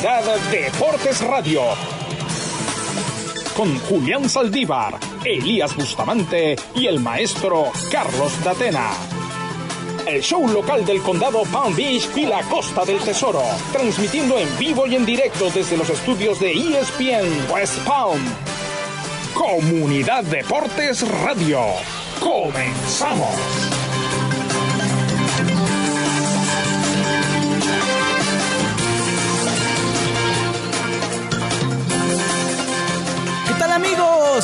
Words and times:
Comunidad 0.00 0.40
Deportes 0.50 1.20
Radio. 1.20 1.60
Con 3.54 3.78
Julián 3.80 4.30
Saldívar, 4.30 4.98
Elías 5.26 5.76
Bustamante 5.76 6.56
y 6.74 6.86
el 6.86 7.00
maestro 7.00 7.70
Carlos 7.92 8.32
Datena. 8.42 8.92
El 10.06 10.22
show 10.22 10.48
local 10.48 10.86
del 10.86 11.02
condado 11.02 11.42
Palm 11.52 11.76
Beach 11.76 12.08
y 12.16 12.24
la 12.24 12.40
Costa 12.44 12.86
del 12.86 12.98
Tesoro. 13.00 13.42
Transmitiendo 13.72 14.38
en 14.38 14.48
vivo 14.58 14.86
y 14.86 14.96
en 14.96 15.04
directo 15.04 15.50
desde 15.50 15.76
los 15.76 15.90
estudios 15.90 16.40
de 16.40 16.50
ESPN 16.52 17.52
West 17.52 17.78
Palm. 17.80 18.20
Comunidad 19.34 20.24
Deportes 20.24 21.06
Radio. 21.06 21.60
Comenzamos. 22.20 23.79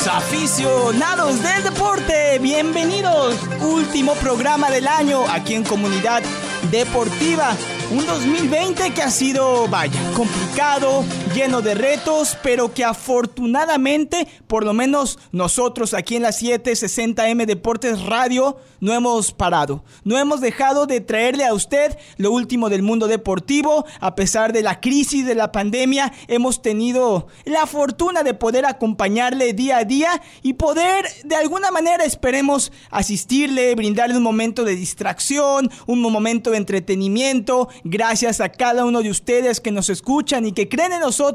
Aficionados 0.07 1.41
del 1.41 1.63
deporte, 1.63 2.37
bienvenidos. 2.39 3.35
Último 3.61 4.13
programa 4.15 4.69
del 4.69 4.87
año 4.87 5.23
aquí 5.29 5.55
en 5.55 5.63
Comunidad 5.63 6.21
Deportiva. 6.69 7.55
Un 7.89 8.05
2020 8.05 8.93
que 8.93 9.01
ha 9.01 9.09
sido, 9.09 9.67
vaya, 9.67 9.99
complicado, 10.15 11.03
lleno 11.37 11.61
de 11.61 11.75
retos, 11.75 12.35
pero 12.41 12.73
que 12.73 12.83
afortunadamente, 12.83 14.27
por 14.47 14.65
lo 14.65 14.73
menos 14.73 15.19
nosotros 15.31 15.93
aquí 15.93 16.15
en 16.15 16.23
la 16.23 16.31
760M 16.31 17.45
Deportes 17.45 18.01
Radio, 18.01 18.57
no 18.79 18.91
hemos 18.93 19.33
parado. 19.33 19.83
No 20.03 20.17
hemos 20.17 20.41
dejado 20.41 20.87
de 20.87 20.99
traerle 20.99 21.45
a 21.45 21.53
usted 21.53 21.95
lo 22.17 22.31
último 22.31 22.69
del 22.69 22.81
mundo 22.81 23.07
deportivo. 23.07 23.85
A 23.99 24.15
pesar 24.15 24.51
de 24.51 24.63
la 24.63 24.79
crisis 24.79 25.27
de 25.27 25.35
la 25.35 25.51
pandemia, 25.51 26.11
hemos 26.27 26.63
tenido 26.63 27.27
la 27.45 27.67
fortuna 27.67 28.23
de 28.23 28.33
poder 28.33 28.65
acompañarle 28.65 29.53
día 29.53 29.77
a 29.77 29.85
día 29.85 30.21
y 30.41 30.53
poder, 30.53 31.05
de 31.23 31.35
alguna 31.35 31.69
manera, 31.69 32.03
esperemos 32.03 32.71
asistirle, 32.89 33.75
brindarle 33.75 34.17
un 34.17 34.23
momento 34.23 34.63
de 34.63 34.75
distracción, 34.75 35.69
un 35.85 36.01
momento 36.01 36.49
de 36.49 36.57
entretenimiento 36.57 37.69
gracias 37.83 38.41
a 38.41 38.49
cada 38.49 38.85
uno 38.85 39.03
de 39.03 39.11
ustedes 39.11 39.59
que 39.59 39.71
nos 39.71 39.91
escuchan 39.91 40.47
y 40.47 40.51
que 40.51 40.67
creen 40.67 40.93
en 40.93 41.01
nosotros, 41.01 41.26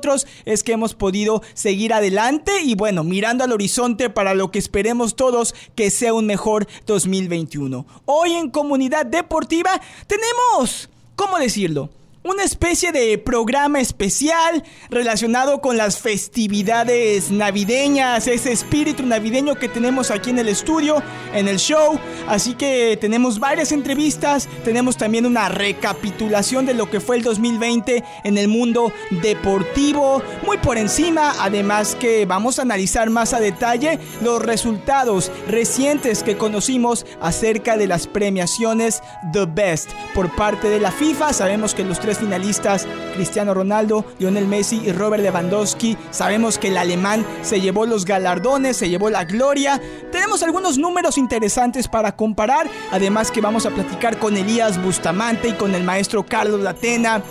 es 0.44 0.62
que 0.62 0.72
hemos 0.72 0.94
podido 0.94 1.42
seguir 1.54 1.92
adelante 1.92 2.62
y 2.62 2.74
bueno, 2.74 3.04
mirando 3.04 3.44
al 3.44 3.52
horizonte 3.52 4.10
para 4.10 4.34
lo 4.34 4.50
que 4.50 4.58
esperemos 4.58 5.16
todos 5.16 5.54
que 5.74 5.90
sea 5.90 6.14
un 6.14 6.26
mejor 6.26 6.66
2021. 6.86 7.86
Hoy 8.06 8.32
en 8.32 8.50
Comunidad 8.50 9.06
Deportiva 9.06 9.80
tenemos, 10.06 10.88
¿cómo 11.16 11.38
decirlo? 11.38 11.90
Una 12.24 12.44
especie 12.44 12.92
de 12.92 13.18
programa 13.18 13.80
especial 13.80 14.62
relacionado 14.90 15.60
con 15.60 15.76
las 15.76 15.98
festividades 15.98 17.32
navideñas, 17.32 18.28
ese 18.28 18.52
espíritu 18.52 19.04
navideño 19.04 19.56
que 19.56 19.68
tenemos 19.68 20.12
aquí 20.12 20.30
en 20.30 20.38
el 20.38 20.48
estudio, 20.48 21.02
en 21.34 21.48
el 21.48 21.58
show. 21.58 21.98
Así 22.28 22.54
que 22.54 22.96
tenemos 23.00 23.40
varias 23.40 23.72
entrevistas, 23.72 24.48
tenemos 24.64 24.96
también 24.96 25.26
una 25.26 25.48
recapitulación 25.48 26.64
de 26.64 26.74
lo 26.74 26.88
que 26.88 27.00
fue 27.00 27.16
el 27.16 27.22
2020 27.22 28.04
en 28.22 28.38
el 28.38 28.46
mundo 28.46 28.92
deportivo, 29.10 30.22
muy 30.46 30.58
por 30.58 30.78
encima, 30.78 31.34
además 31.40 31.96
que 31.96 32.24
vamos 32.24 32.58
a 32.58 32.62
analizar 32.62 33.10
más 33.10 33.32
a 33.32 33.40
detalle 33.40 33.98
los 34.20 34.40
resultados 34.40 35.32
recientes 35.48 36.22
que 36.22 36.36
conocimos 36.36 37.04
acerca 37.20 37.76
de 37.76 37.88
las 37.88 38.06
premiaciones 38.06 39.02
The 39.32 39.46
Best 39.46 39.90
por 40.14 40.34
parte 40.36 40.68
de 40.68 40.78
la 40.78 40.92
FIFA. 40.92 41.32
Sabemos 41.32 41.74
que 41.74 41.82
los 41.82 41.98
tres 41.98 42.11
finalistas, 42.18 42.86
Cristiano 43.14 43.54
Ronaldo, 43.54 44.04
Lionel 44.18 44.46
Messi 44.46 44.82
y 44.84 44.92
Robert 44.92 45.22
Lewandowski. 45.22 45.96
Sabemos 46.10 46.58
que 46.58 46.68
el 46.68 46.78
alemán 46.78 47.24
se 47.42 47.60
llevó 47.60 47.86
los 47.86 48.04
galardones, 48.04 48.76
se 48.76 48.88
llevó 48.88 49.10
la 49.10 49.24
gloria. 49.24 49.80
Tenemos 50.10 50.42
algunos 50.42 50.78
números 50.78 51.18
interesantes 51.18 51.88
para 51.88 52.16
comparar, 52.16 52.68
además 52.90 53.30
que 53.30 53.40
vamos 53.40 53.66
a 53.66 53.70
platicar 53.70 54.18
con 54.18 54.36
Elías 54.36 54.82
Bustamante 54.82 55.48
y 55.48 55.52
con 55.52 55.74
el 55.74 55.84
maestro 55.84 56.24
Carlos 56.24 56.60
Latena 56.60 57.22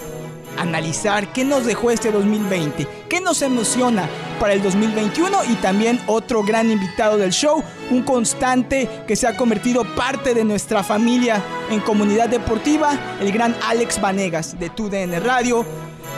analizar 0.57 1.31
qué 1.33 1.43
nos 1.43 1.65
dejó 1.65 1.91
este 1.91 2.11
2020, 2.11 2.87
qué 3.09 3.21
nos 3.21 3.41
emociona 3.41 4.09
para 4.39 4.53
el 4.53 4.61
2021 4.61 5.45
y 5.49 5.55
también 5.55 5.99
otro 6.07 6.43
gran 6.43 6.71
invitado 6.71 7.17
del 7.17 7.31
show, 7.31 7.63
un 7.89 8.03
constante 8.03 8.89
que 9.07 9.15
se 9.15 9.27
ha 9.27 9.37
convertido 9.37 9.83
parte 9.95 10.33
de 10.33 10.43
nuestra 10.43 10.83
familia 10.83 11.41
en 11.69 11.79
comunidad 11.79 12.29
deportiva, 12.29 12.97
el 13.19 13.31
gran 13.31 13.55
Alex 13.67 14.01
Vanegas 14.01 14.59
de 14.59 14.69
TUDN 14.69 15.23
Radio 15.23 15.65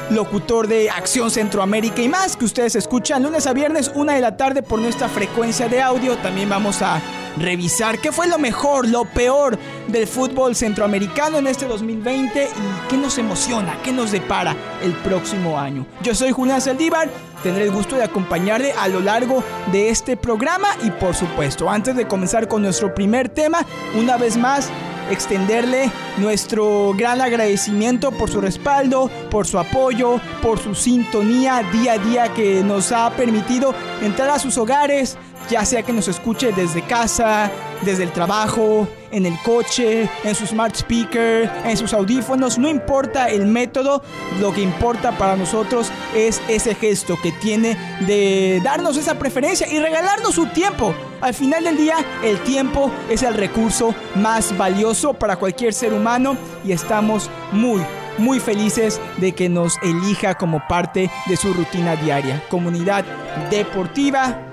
locutor 0.10 0.68
de 0.68 0.90
Acción 0.90 1.32
Centroamérica 1.32 2.02
y 2.02 2.10
más, 2.10 2.36
que 2.36 2.46
ustedes 2.46 2.76
escuchan 2.76 3.24
lunes 3.24 3.48
a 3.48 3.54
viernes, 3.54 3.92
una 3.96 4.14
de 4.14 4.22
la 4.22 4.38
tarde 4.38 4.62
por 4.62 4.80
nuestra 4.80 5.08
frecuencia 5.10 5.70
de 5.70 5.82
audio. 5.82 6.18
También 6.18 6.50
vamos 6.50 6.82
a 6.82 7.02
revisar 7.38 8.00
qué 8.00 8.12
fue 8.12 8.28
lo 8.28 8.38
mejor, 8.38 8.88
lo 8.88 9.06
peor 9.06 9.58
del 9.88 10.08
fútbol 10.08 10.56
centroamericano 10.56 11.38
en 11.38 11.48
este 11.48 11.66
2020 11.66 12.44
y 12.44 12.90
qué 12.90 12.98
nos 12.98 13.18
emociona, 13.18 13.78
qué 13.84 13.92
nos 13.92 14.12
depara 14.12 14.56
el 14.82 14.94
próximo 14.94 15.60
año. 15.60 15.86
Yo 16.02 16.16
soy 16.16 16.32
Julián 16.32 16.62
Saldívar, 16.62 17.10
tendré 17.42 17.66
el 17.66 17.72
gusto 17.72 17.96
de 17.96 18.04
acompañarle 18.04 18.74
a 18.74 18.88
lo 18.88 19.00
largo 19.00 19.44
de 19.72 19.90
este 19.90 20.18
programa 20.18 20.70
y 20.84 20.92
por 20.92 21.16
supuesto, 21.16 21.70
antes 21.70 21.96
de 21.96 22.08
comenzar 22.08 22.48
con 22.48 22.62
nuestro 22.62 22.94
primer 22.94 23.30
tema, 23.30 23.66
una 23.96 24.18
vez 24.18 24.38
más, 24.38 24.70
extenderle 25.12 25.92
nuestro 26.18 26.94
gran 26.96 27.22
agradecimiento 27.22 28.12
por 28.12 28.30
su 28.30 28.42
respaldo, 28.42 29.10
por 29.30 29.46
su 29.46 29.60
apoyo, 29.60 30.20
por 30.42 30.60
su 30.60 30.76
sintonía 30.76 31.62
día 31.72 31.94
a 31.94 31.98
día 31.98 32.34
que 32.34 32.64
nos 32.64 32.92
ha 32.92 33.10
permitido 33.12 33.74
entrar 34.02 34.30
a 34.30 34.40
sus 34.40 34.58
hogares, 34.58 35.18
ya 35.50 35.66
sea 35.66 35.84
que 35.84 35.94
nos 35.94 36.08
escuche 36.08 36.52
desde 36.52 36.82
casa, 36.84 37.52
desde 37.84 38.04
el 38.04 38.12
trabajo, 38.12 38.88
en 39.12 39.26
el 39.26 39.38
coche, 39.44 40.10
en 40.24 40.36
su 40.36 40.46
smart 40.48 40.76
speaker, 40.76 41.50
en 41.66 41.78
sus 41.78 41.94
audífonos, 41.94 42.58
no 42.58 42.68
importa 42.68 43.30
el 43.30 43.46
método, 43.46 44.02
lo 44.40 44.52
que 44.54 44.62
importa 44.62 45.18
para 45.18 45.36
nosotros 45.36 45.92
es 46.16 46.42
ese 46.48 46.76
gesto 46.76 47.18
que 47.22 47.32
tiene 47.32 47.78
de 48.08 48.62
darnos 48.64 48.98
esa 48.98 49.20
preferencia 49.20 49.72
y 49.72 49.80
regalarnos 49.80 50.36
su 50.36 50.48
tiempo. 50.48 50.96
Al 51.22 51.34
final 51.34 51.64
del 51.64 51.78
día, 51.78 51.96
el 52.24 52.40
tiempo 52.40 52.92
es 53.10 53.24
el 53.24 53.36
recurso 53.36 53.94
más 54.16 54.58
valioso 54.58 55.14
para 55.14 55.36
cualquier 55.38 55.74
ser 55.74 55.94
humano 55.94 56.36
y 56.66 56.72
estamos 56.72 57.30
muy, 57.52 57.82
muy 58.18 58.40
felices 58.40 59.00
de 59.18 59.34
que 59.34 59.48
nos 59.48 59.78
elija 59.84 60.36
como 60.36 60.68
parte 60.68 61.10
de 61.28 61.38
su 61.38 61.54
rutina 61.54 61.96
diaria. 61.96 62.44
Comunidad 62.50 63.06
deportiva, 63.50 64.53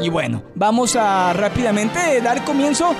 y 0.00 0.08
bueno, 0.08 0.42
vamos 0.54 0.96
a 0.96 1.32
rápidamente 1.32 2.20
dar 2.20 2.44
comienzo 2.44 2.94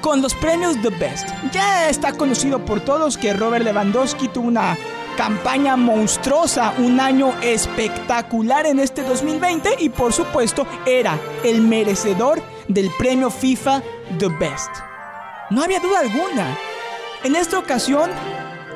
con 0.00 0.22
los 0.22 0.34
premios 0.34 0.80
The 0.82 0.90
Best. 0.90 1.28
Ya 1.52 1.88
está 1.88 2.12
conocido 2.12 2.64
por 2.64 2.80
todos 2.80 3.16
que 3.16 3.32
Robert 3.32 3.64
Lewandowski 3.64 4.28
tuvo 4.28 4.46
una 4.46 4.76
campaña 5.16 5.76
monstruosa, 5.76 6.74
un 6.78 7.00
año 7.00 7.32
espectacular 7.42 8.66
en 8.66 8.78
este 8.78 9.02
2020 9.02 9.76
y 9.78 9.88
por 9.88 10.12
supuesto 10.12 10.66
era 10.84 11.18
el 11.42 11.62
merecedor 11.62 12.42
del 12.68 12.90
premio 12.98 13.30
FIFA 13.30 13.82
The 14.18 14.28
Best. 14.28 14.70
No 15.50 15.62
había 15.62 15.80
duda 15.80 16.00
alguna. 16.00 16.56
En 17.24 17.34
esta 17.34 17.58
ocasión, 17.58 18.10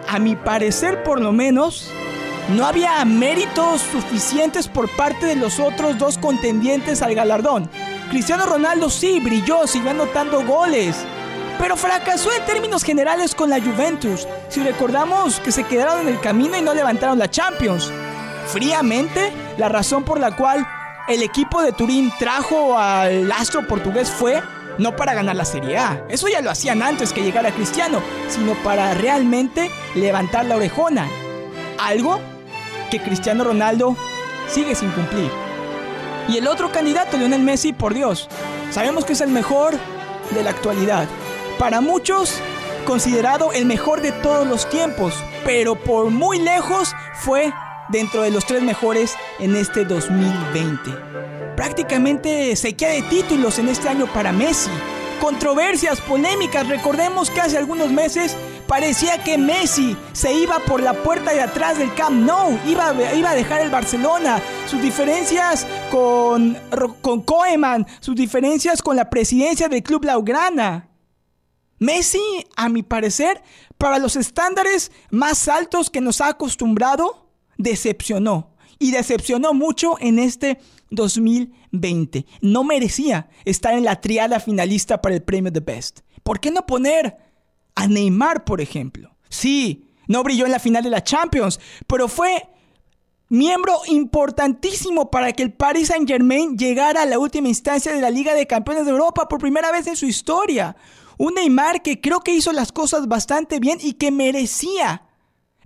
a 0.09 0.19
mi 0.19 0.35
parecer 0.35 1.03
por 1.03 1.21
lo 1.21 1.31
menos, 1.31 1.93
no 2.49 2.67
había 2.67 3.05
méritos 3.05 3.83
suficientes 3.83 4.67
por 4.67 4.89
parte 4.97 5.27
de 5.27 5.37
los 5.37 5.61
otros 5.61 5.99
dos 5.99 6.19
contendientes 6.19 7.03
al 7.03 7.15
galardón. 7.15 7.71
Cristiano 8.11 8.47
Ronaldo 8.47 8.91
sí 8.91 9.21
brilló, 9.21 9.67
siguió 9.67 9.91
anotando 9.91 10.45
goles, 10.45 10.97
pero 11.59 11.77
fracasó 11.77 12.33
en 12.33 12.45
términos 12.45 12.83
generales 12.83 13.35
con 13.35 13.51
la 13.51 13.61
Juventus. 13.61 14.27
Si 14.49 14.63
recordamos 14.63 15.39
que 15.41 15.53
se 15.53 15.65
quedaron 15.65 16.01
en 16.01 16.09
el 16.09 16.21
camino 16.21 16.57
y 16.57 16.63
no 16.63 16.75
levantaron 16.75 17.19
la 17.19 17.31
Champions. 17.31 17.93
Fríamente, 18.47 19.33
la 19.59 19.69
razón 19.69 20.03
por 20.03 20.19
la 20.19 20.35
cual 20.35 20.67
el 21.07 21.23
equipo 21.23 21.63
de 21.63 21.73
Turín 21.73 22.13
trajo 22.19 22.77
al 22.77 23.31
astro 23.31 23.67
portugués 23.67 24.11
fue 24.11 24.43
no 24.79 24.97
para 24.97 25.15
ganar 25.15 25.37
la 25.37 25.45
Serie 25.45 25.77
A, 25.77 26.03
eso 26.09 26.29
ya 26.29 26.41
lo 26.41 26.51
hacían 26.51 26.83
antes 26.83 27.13
que 27.13 27.23
llegara 27.23 27.53
Cristiano, 27.53 28.01
sino 28.29 28.55
para 28.63 28.95
realmente 28.95 29.71
levantar 29.95 30.47
la 30.47 30.57
orejona. 30.57 31.07
Algo 31.81 32.21
que 32.91 33.01
Cristiano 33.01 33.45
Ronaldo 33.45 33.97
sigue 34.49 34.75
sin 34.75 34.91
cumplir. 34.91 35.31
Y 36.29 36.37
el 36.37 36.47
otro 36.47 36.71
candidato, 36.71 37.17
Lionel 37.17 37.43
Messi, 37.43 37.73
por 37.73 37.95
Dios, 37.95 38.29
sabemos 38.71 39.05
que 39.05 39.15
es 39.15 39.21
el 39.21 39.31
mejor 39.31 39.75
de 40.31 40.43
la 40.43 40.51
actualidad. 40.51 41.09
Para 41.59 41.81
muchos, 41.81 42.39
considerado 42.87 43.53
el 43.53 43.65
mejor 43.65 44.03
de 44.03 44.13
todos 44.13 44.47
los 44.47 44.69
tiempos, 44.69 45.15
pero 45.45 45.75
por 45.75 46.11
muy 46.11 46.39
lejos 46.39 46.95
fue 47.15 47.53
dentro 47.89 48.23
de 48.23 48.31
los 48.31 48.45
tres 48.45 48.63
mejores 48.63 49.17
en 49.39 49.57
este 49.57 49.85
2020. 49.85 50.91
Prácticamente 51.57 52.55
sequía 52.57 52.91
de 52.91 53.03
títulos 53.03 53.59
en 53.59 53.69
este 53.69 53.89
año 53.89 54.07
para 54.07 54.33
Messi. 54.33 54.71
Controversias, 55.21 56.01
polémicas, 56.01 56.69
recordemos 56.69 57.31
que 57.31 57.41
hace 57.41 57.59
algunos 57.59 57.91
meses 57.91 58.37
Parecía 58.71 59.19
que 59.25 59.37
Messi 59.37 59.97
se 60.13 60.33
iba 60.33 60.61
por 60.61 60.81
la 60.81 60.93
puerta 61.03 61.33
de 61.33 61.41
atrás 61.41 61.77
del 61.77 61.93
Camp 61.97 62.25
Nou, 62.25 62.57
iba, 62.69 62.95
iba 63.17 63.31
a 63.31 63.35
dejar 63.35 63.63
el 63.63 63.69
Barcelona. 63.69 64.41
Sus 64.65 64.81
diferencias 64.81 65.67
con, 65.91 66.57
con 67.03 67.23
Koeman, 67.23 67.85
sus 67.99 68.15
diferencias 68.15 68.81
con 68.81 68.95
la 68.95 69.11
presidencia 69.11 69.69
del 69.69 69.83
club 69.83 70.05
Laugrana. 70.05 70.89
Messi, 71.81 72.23
a 72.57 72.69
mi 72.69 72.85
parecer, 72.85 73.43
para 73.77 73.99
los 73.99 74.15
estándares 74.15 74.93
más 75.11 75.49
altos 75.49 75.91
que 75.91 76.01
nos 76.01 76.21
ha 76.21 76.29
acostumbrado, 76.29 77.29
decepcionó. 77.59 78.55
Y 78.79 78.93
decepcionó 78.93 79.53
mucho 79.53 79.97
en 79.99 80.21
este 80.21 80.61
2020. 80.91 82.25
No 82.41 82.63
merecía 82.63 83.31
estar 83.45 83.75
en 83.75 83.83
la 83.83 84.01
triada 84.01 84.39
finalista 84.39 85.03
para 85.03 85.17
el 85.17 85.25
premio 85.25 85.51
de 85.51 85.59
Best. 85.59 86.03
¿Por 86.23 86.39
qué 86.39 86.53
no 86.53 86.67
poner 86.67 87.30
a 87.81 87.87
Neymar, 87.87 88.45
por 88.45 88.61
ejemplo? 88.61 89.17
Sí, 89.29 89.87
no 90.07 90.23
brilló 90.23 90.45
en 90.45 90.53
la 90.53 90.59
final 90.59 90.85
de 90.85 90.91
la 90.91 91.03
Champions, 91.03 91.59
pero 91.87 92.09
fue 92.09 92.49
miembro 93.31 93.81
importantísimo 93.87 95.11
para 95.11 95.33
que 95.33 95.43
el 95.43 95.53
Paris 95.53 95.89
Saint 95.89 96.07
Germain 96.07 96.59
llegara 96.59 97.03
a 97.03 97.07
la 97.07 97.19
última 97.19 97.49
instancia 97.49 97.93
de 97.93 98.01
la 98.01 98.11
Liga 98.11 98.35
de 98.35 98.47
Campeones 98.47 98.85
de 98.85 98.91
Europa 98.91 99.29
por 99.29 99.41
primera 99.41 99.73
vez 99.73 99.87
en 99.87 99.97
su 99.97 100.05
historia. 100.05 100.77
Un 101.17 101.35
Neymar 101.35 101.81
que 101.81 102.01
creo 102.01 102.21
que 102.21 102.35
hizo 102.35 102.53
las 102.53 102.71
cosas 102.71 103.09
bastante 103.09 103.61
bien 103.61 103.79
y 103.81 103.95
que 103.95 104.11
merecía 104.11 105.07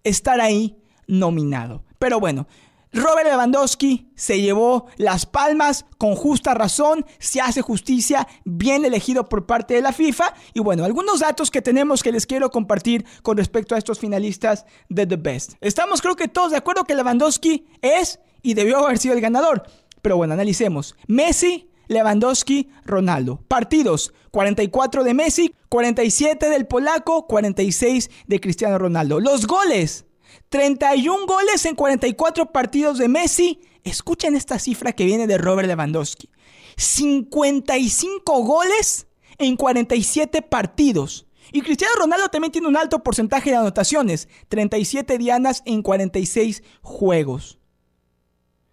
estar 0.04 0.40
ahí 0.40 0.76
nominado. 1.08 1.82
Pero 1.98 2.20
bueno, 2.20 2.46
Robert 2.94 3.26
Lewandowski 3.26 4.08
se 4.14 4.40
llevó 4.40 4.86
las 4.98 5.26
palmas 5.26 5.84
con 5.98 6.14
justa 6.14 6.54
razón, 6.54 7.04
se 7.18 7.40
hace 7.40 7.60
justicia, 7.60 8.28
bien 8.44 8.84
elegido 8.84 9.28
por 9.28 9.46
parte 9.46 9.74
de 9.74 9.82
la 9.82 9.92
FIFA. 9.92 10.32
Y 10.54 10.60
bueno, 10.60 10.84
algunos 10.84 11.18
datos 11.18 11.50
que 11.50 11.60
tenemos 11.60 12.04
que 12.04 12.12
les 12.12 12.24
quiero 12.24 12.50
compartir 12.50 13.04
con 13.22 13.36
respecto 13.36 13.74
a 13.74 13.78
estos 13.78 13.98
finalistas 13.98 14.64
de 14.88 15.08
The 15.08 15.16
Best. 15.16 15.54
Estamos 15.60 16.00
creo 16.02 16.14
que 16.14 16.28
todos 16.28 16.52
de 16.52 16.56
acuerdo 16.56 16.84
que 16.84 16.94
Lewandowski 16.94 17.66
es 17.82 18.20
y 18.42 18.54
debió 18.54 18.78
haber 18.78 18.98
sido 18.98 19.14
el 19.14 19.20
ganador. 19.20 19.64
Pero 20.00 20.16
bueno, 20.16 20.34
analicemos. 20.34 20.94
Messi, 21.08 21.70
Lewandowski, 21.88 22.70
Ronaldo. 22.84 23.42
Partidos, 23.48 24.14
44 24.30 25.02
de 25.02 25.14
Messi, 25.14 25.54
47 25.68 26.48
del 26.48 26.68
polaco, 26.68 27.26
46 27.26 28.08
de 28.28 28.40
Cristiano 28.40 28.78
Ronaldo. 28.78 29.18
Los 29.18 29.48
goles, 29.48 30.06
31 30.54 31.26
goles 31.26 31.66
en 31.66 31.74
44 31.74 32.52
partidos 32.52 32.98
de 32.98 33.08
Messi. 33.08 33.58
Escuchen 33.82 34.36
esta 34.36 34.60
cifra 34.60 34.92
que 34.92 35.04
viene 35.04 35.26
de 35.26 35.36
Robert 35.36 35.66
Lewandowski. 35.66 36.30
55 36.76 38.44
goles 38.44 39.08
en 39.38 39.56
47 39.56 40.42
partidos. 40.42 41.26
Y 41.50 41.62
Cristiano 41.62 41.94
Ronaldo 41.98 42.28
también 42.28 42.52
tiene 42.52 42.68
un 42.68 42.76
alto 42.76 43.02
porcentaje 43.02 43.50
de 43.50 43.56
anotaciones, 43.56 44.28
37 44.46 45.18
dianas 45.18 45.64
en 45.66 45.82
46 45.82 46.62
juegos. 46.82 47.58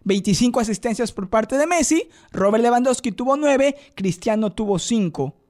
25 0.03 0.59
asistencias 0.59 1.11
por 1.11 1.31
parte 1.31 1.57
de 1.57 1.65
Messi, 1.65 2.09
Robert 2.31 2.63
Lewandowski 2.63 3.11
tuvo 3.11 3.37
9, 3.37 3.75
Cristiano 3.95 4.51
tuvo 4.51 4.77
5. 4.77 5.40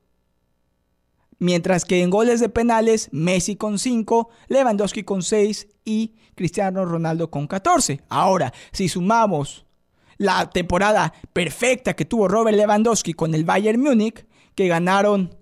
Mientras 1.42 1.86
que 1.86 2.04
en 2.04 2.12
goles 2.12 2.40
de 2.40 2.50
penales, 2.50 3.10
Messi 3.12 3.56
con 3.56 3.80
5, 3.80 4.30
Lewandowski 4.48 5.02
con 5.02 5.24
6 5.24 5.70
y 5.84 6.14
Cristiano 6.36 6.86
Ronaldo 6.86 7.32
con 7.32 7.48
14. 7.48 8.02
Ahora, 8.10 8.54
si 8.72 8.88
sumamos 8.88 9.66
la 10.18 10.52
temporada 10.52 11.14
perfecta 11.34 11.96
que 11.96 12.06
tuvo 12.06 12.28
Robert 12.28 12.56
Lewandowski 12.56 13.14
con 13.14 13.34
el 13.34 13.44
Bayern 13.44 13.82
Múnich, 13.82 14.28
que 14.54 14.68
ganaron 14.68 15.36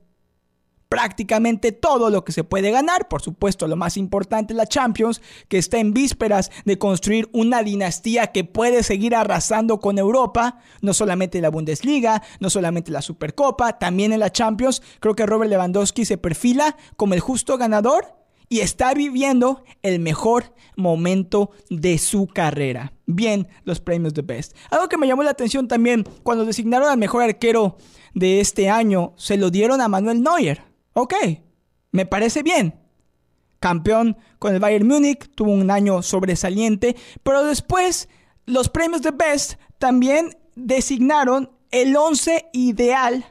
prácticamente 0.90 1.72
todo 1.72 2.10
lo 2.10 2.26
que 2.26 2.32
se 2.32 2.44
puede 2.44 2.72
ganar. 2.72 3.08
Por 3.08 3.22
supuesto, 3.22 3.68
lo 3.68 3.76
más 3.76 3.96
importante, 3.96 4.56
la 4.56 4.66
Champions, 4.66 5.22
que 5.48 5.60
está 5.60 5.78
en 5.78 5.94
vísperas 5.94 6.52
de 6.66 6.80
construir 6.80 7.30
una 7.32 7.62
dinastía 7.64 8.28
que 8.28 8.44
puede 8.44 8.84
seguir 8.84 9.16
arrasando 9.16 9.80
con 9.80 10.00
Europa, 10.00 10.60
no 10.82 10.94
solamente 10.94 11.42
la 11.42 11.50
Bundesliga, 11.50 12.24
no 12.40 12.50
solamente 12.50 12.92
la 12.92 13.04
Supercopa, 13.04 13.78
también 13.78 14.12
en 14.12 14.20
la 14.20 14.32
Champions. 14.32 14.82
Creo 15.00 15.16
que 15.16 15.28
Robert 15.28 15.52
Lewandowski 15.52 16.06
se 16.06 16.18
perfila 16.18 16.76
como 16.98 17.14
el 17.14 17.20
justo 17.20 17.58
ganador 17.58 18.16
y 18.50 18.62
está 18.62 18.96
viviendo 18.96 19.64
el 19.84 20.00
mejor 20.00 20.56
momento 20.76 21.52
de 21.70 22.00
su 22.00 22.26
carrera. 22.26 22.94
Bien, 23.06 23.48
los 23.64 23.80
premios 23.80 24.16
de 24.16 24.24
Best. 24.24 24.56
Algo 24.72 24.90
que 24.90 24.98
me 24.98 25.06
llamó 25.06 25.22
la 25.22 25.30
atención 25.30 25.68
también, 25.68 26.04
cuando 26.24 26.46
designaron 26.46 26.90
al 26.90 26.98
mejor 26.98 27.22
arquero 27.22 27.78
de 28.16 28.40
este 28.40 28.72
año, 28.72 29.14
se 29.18 29.38
lo 29.38 29.52
dieron 29.52 29.82
a 29.82 29.88
Manuel 29.88 30.24
Neuer. 30.24 30.69
Ok, 31.01 31.13
me 31.94 32.06
parece 32.06 32.44
bien. 32.44 32.78
Campeón 33.62 34.18
con 34.38 34.54
el 34.54 34.60
Bayern 34.60 34.86
Múnich, 34.86 35.34
tuvo 35.34 35.54
un 35.54 35.72
año 35.72 36.01
sobresaliente, 36.01 36.98
pero 37.24 37.46
después 37.46 38.10
los 38.46 38.68
premios 38.68 39.01
de 39.01 39.12
Best 39.12 39.54
también 39.78 40.38
designaron 40.56 41.51
el 41.72 41.96
11 41.96 42.50
ideal 42.51 43.25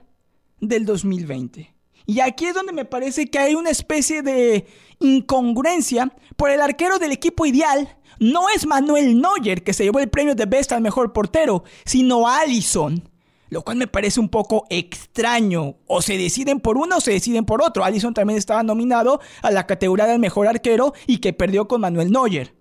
del 0.62 0.86
2020. 0.86 1.74
Y 2.06 2.20
aquí 2.20 2.46
es 2.46 2.54
donde 2.54 2.72
me 2.72 2.86
parece 2.86 3.26
que 3.26 3.38
hay 3.38 3.54
una 3.54 3.68
especie 3.68 4.22
de 4.22 4.66
incongruencia 4.98 6.10
por 6.36 6.48
el 6.48 6.62
arquero 6.62 6.98
del 6.98 7.12
equipo 7.12 7.44
ideal. 7.44 7.98
No 8.18 8.48
es 8.48 8.66
Manuel 8.66 9.20
Neuer 9.20 9.62
que 9.62 9.74
se 9.74 9.84
llevó 9.84 9.98
el 9.98 10.08
premio 10.08 10.34
de 10.34 10.46
Best 10.46 10.72
al 10.72 10.80
mejor 10.80 11.12
portero, 11.12 11.64
sino 11.84 12.26
Allison 12.26 13.02
lo 13.50 13.62
cual 13.62 13.76
me 13.76 13.86
parece 13.86 14.20
un 14.20 14.28
poco 14.28 14.66
extraño. 14.70 15.76
O 15.86 16.02
se 16.02 16.18
deciden 16.18 16.60
por 16.60 16.76
uno 16.76 16.98
o 16.98 17.00
se 17.00 17.12
deciden 17.12 17.44
por 17.44 17.62
otro. 17.62 17.84
Allison 17.84 18.14
también 18.14 18.38
estaba 18.38 18.62
nominado 18.62 19.20
a 19.42 19.50
la 19.50 19.66
categoría 19.66 20.06
del 20.06 20.18
mejor 20.18 20.46
arquero 20.46 20.92
y 21.06 21.18
que 21.18 21.32
perdió 21.32 21.68
con 21.68 21.80
Manuel 21.80 22.10
Neuer. 22.10 22.54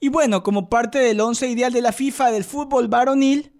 Y 0.00 0.08
bueno, 0.08 0.42
como 0.42 0.70
parte 0.70 0.98
del 0.98 1.20
once 1.20 1.46
ideal 1.46 1.72
de 1.72 1.82
la 1.82 1.92
FIFA 1.92 2.30
del 2.30 2.44
fútbol 2.44 2.88
varonil, 2.88 3.52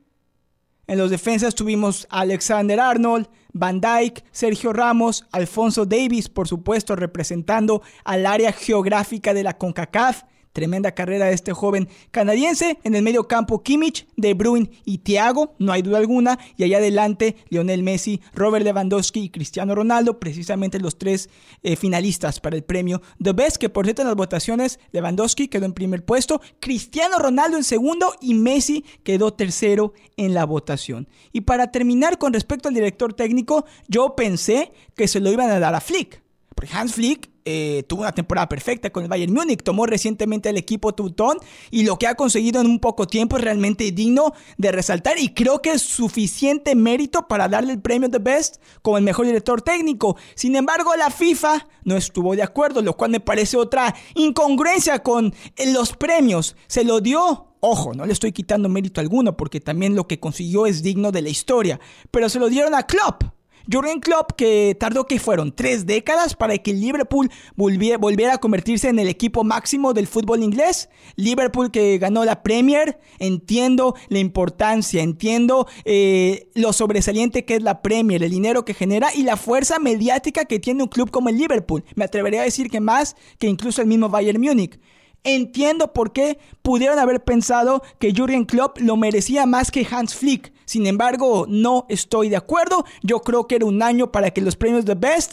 en 0.87 0.99
los 0.99 1.11
defensas 1.11 1.55
tuvimos 1.55 2.06
a 2.11 2.20
Alexander 2.20 2.81
Arnold, 2.81 3.29
Van 3.52 3.81
Dyke, 3.81 4.25
Sergio 4.32 4.73
Ramos, 4.73 5.26
Alfonso 5.31 5.87
Davis, 5.87 6.29
por 6.29 6.49
supuesto, 6.49 6.97
representando 6.97 7.82
al 8.05 8.26
área 8.26 8.52
geográfica 8.52 9.35
de 9.35 9.43
la 9.43 9.58
CONCACAF, 9.58 10.23
Tremenda 10.52 10.93
carrera 10.93 11.26
de 11.26 11.35
este 11.35 11.52
joven 11.52 11.88
canadiense. 12.11 12.79
En 12.82 12.94
el 12.94 13.02
medio 13.02 13.29
campo, 13.29 13.62
Kimmich, 13.62 14.06
De 14.17 14.35
Bruyne 14.35 14.70
y 14.85 14.99
Thiago, 14.99 15.55
no 15.58 15.73
hay 15.73 15.82
duda 15.82 15.99
alguna. 15.99 16.38
Y 16.56 16.64
allá 16.64 16.79
adelante, 16.79 17.37
Lionel 17.49 17.82
Messi, 17.82 18.20
Robert 18.35 18.64
Lewandowski 18.64 19.21
y 19.21 19.30
Cristiano 19.30 19.75
Ronaldo, 19.75 20.19
precisamente 20.19 20.80
los 20.80 20.99
tres 20.99 21.30
eh, 21.62 21.76
finalistas 21.76 22.40
para 22.40 22.57
el 22.57 22.64
premio 22.64 23.00
The 23.23 23.33
Best, 23.33 23.57
que 23.59 23.69
por 23.69 23.87
cierto 23.87 24.02
en 24.02 24.09
las 24.09 24.16
votaciones, 24.16 24.80
Lewandowski 24.92 25.49
quedó 25.49 25.66
en 25.66 25.73
primer 25.73 26.04
puesto, 26.04 26.40
Cristiano 26.59 27.19
Ronaldo 27.19 27.57
en 27.57 27.64
segundo 27.64 28.14
y 28.21 28.35
Messi 28.35 28.85
quedó 29.04 29.33
tercero 29.33 29.95
en 30.16 30.35
la 30.35 30.45
votación. 30.45 31.09
Y 31.33 31.42
para 31.42 31.71
terminar 31.71 32.19
con 32.19 32.33
respecto 32.33 32.69
al 32.69 32.75
director 32.75 33.14
técnico, 33.14 33.64
yo 33.88 34.16
pensé 34.16 34.73
que 34.97 35.09
se 35.09 35.21
lo 35.21 35.30
iban 35.30 35.50
a 35.50 35.61
dar 35.61 35.75
a 35.75 35.80
Flick. 35.80 36.23
Porque 36.54 36.75
Hans 36.75 36.95
Flick 36.95 37.29
eh, 37.44 37.85
tuvo 37.88 38.02
una 38.02 38.12
temporada 38.12 38.49
perfecta 38.49 38.90
con 38.90 39.02
el 39.02 39.09
Bayern 39.09 39.32
Múnich, 39.32 39.62
tomó 39.62 39.87
recientemente 39.87 40.49
el 40.49 40.56
equipo 40.56 40.94
Teutón 40.94 41.38
y 41.70 41.85
lo 41.85 41.99
que 41.99 42.06
ha 42.06 42.14
conseguido 42.14 42.61
en 42.61 42.66
un 42.66 42.78
poco 42.78 43.06
tiempo 43.06 43.37
es 43.37 43.44
realmente 43.44 43.90
digno 43.92 44.32
de 44.59 44.73
resaltar 44.73 45.18
y 45.18 45.35
creo 45.35 45.62
que 45.62 45.73
es 45.73 45.82
suficiente 45.82 46.75
mérito 46.75 47.28
para 47.28 47.49
darle 47.49 47.73
el 47.73 47.80
premio 47.80 48.09
de 48.09 48.18
Best 48.18 48.56
como 48.82 48.99
el 48.99 49.04
mejor 49.04 49.26
director 49.26 49.62
técnico. 49.62 50.16
Sin 50.35 50.56
embargo, 50.56 50.94
la 50.97 51.11
FIFA 51.11 51.66
no 51.85 51.97
estuvo 51.97 52.37
de 52.37 52.42
acuerdo, 52.42 52.82
lo 52.82 52.97
cual 52.97 53.11
me 53.11 53.20
parece 53.20 53.56
otra 53.56 53.94
incongruencia 54.14 55.02
con 55.02 55.35
los 55.66 55.92
premios. 55.94 56.56
Se 56.66 56.85
lo 56.85 57.00
dio 57.00 57.47
Ojo, 57.62 57.92
no 57.92 58.06
le 58.06 58.14
estoy 58.14 58.32
quitando 58.32 58.70
mérito 58.70 59.02
alguno 59.02 59.37
porque 59.37 59.61
también 59.61 59.94
lo 59.94 60.09
que 60.09 60.18
consiguió 60.18 60.64
es 60.64 60.82
digno 60.82 61.12
de 61.12 61.20
la 61.20 61.28
historia, 61.28 61.78
pero 62.11 62.30
se 62.30 62.38
lo 62.38 62.49
dieron 62.49 62.75
a 62.75 62.87
Klopp. 62.87 63.23
Jurgen 63.71 64.00
Klopp, 64.00 64.33
que 64.33 64.77
tardó 64.79 65.07
que 65.07 65.21
fueron 65.21 65.53
tres 65.53 65.87
décadas 65.87 66.35
para 66.35 66.59
que 66.59 66.73
Liverpool 66.73 67.31
volviera, 67.57 68.35
a 68.35 68.39
convertirse 68.39 68.89
en 68.89 68.99
el 68.99 69.09
equipo 69.09 69.45
máximo 69.45 69.93
del 69.93 70.07
fútbol 70.07 70.43
inglés. 70.43 70.89
Liverpool 71.17 71.71
que 71.71 71.99
ganó 71.99 72.25
la 72.25 72.43
Premier, 72.43 72.99
entiendo 73.19 73.95
la 74.09 74.19
importancia, 74.19 75.03
entiendo 75.03 75.69
eh, 75.85 76.49
lo 76.55 76.73
sobresaliente 76.73 77.45
que 77.45 77.57
es 77.57 77.62
la 77.62 77.83
Premier, 77.83 78.23
el 78.23 78.31
dinero 78.31 78.65
que 78.65 78.75
genera 78.75 79.15
y 79.15 79.23
la 79.23 79.37
fuerza 79.37 79.79
mediática 79.79 80.45
que 80.45 80.59
tiene 80.59 80.83
un 80.83 80.89
club 80.89 81.11
como 81.11 81.29
el 81.29 81.39
Liverpool. 81.39 81.85
Me 81.95 82.05
atrevería 82.05 82.41
a 82.41 82.45
decir 82.45 82.71
que 82.71 82.81
más 82.81 83.17
que 83.39 83.47
incluso 83.47 83.83
el 83.83 83.89
mismo 83.89 84.09
Bayern 84.09 84.41
Múnich. 84.41 84.79
Entiendo 85.23 85.93
por 85.93 86.12
qué 86.12 86.39
pudieron 86.62 86.99
haber 86.99 87.23
pensado 87.23 87.83
que 87.99 88.15
Jurgen 88.17 88.47
Klopp 88.47 88.79
lo 88.79 88.97
merecía 88.97 89.45
más 89.45 89.71
que 89.71 89.87
Hans 89.91 90.15
Flick. 90.15 90.53
Sin 90.71 90.87
embargo, 90.87 91.47
no 91.49 91.85
estoy 91.89 92.29
de 92.29 92.37
acuerdo. 92.37 92.85
Yo 93.03 93.23
creo 93.23 93.49
que 93.49 93.57
era 93.57 93.67
un 93.67 93.83
año 93.83 94.12
para 94.12 94.31
que 94.31 94.41
los 94.41 94.55
premios 94.55 94.85
de 94.85 94.95
Best 94.95 95.33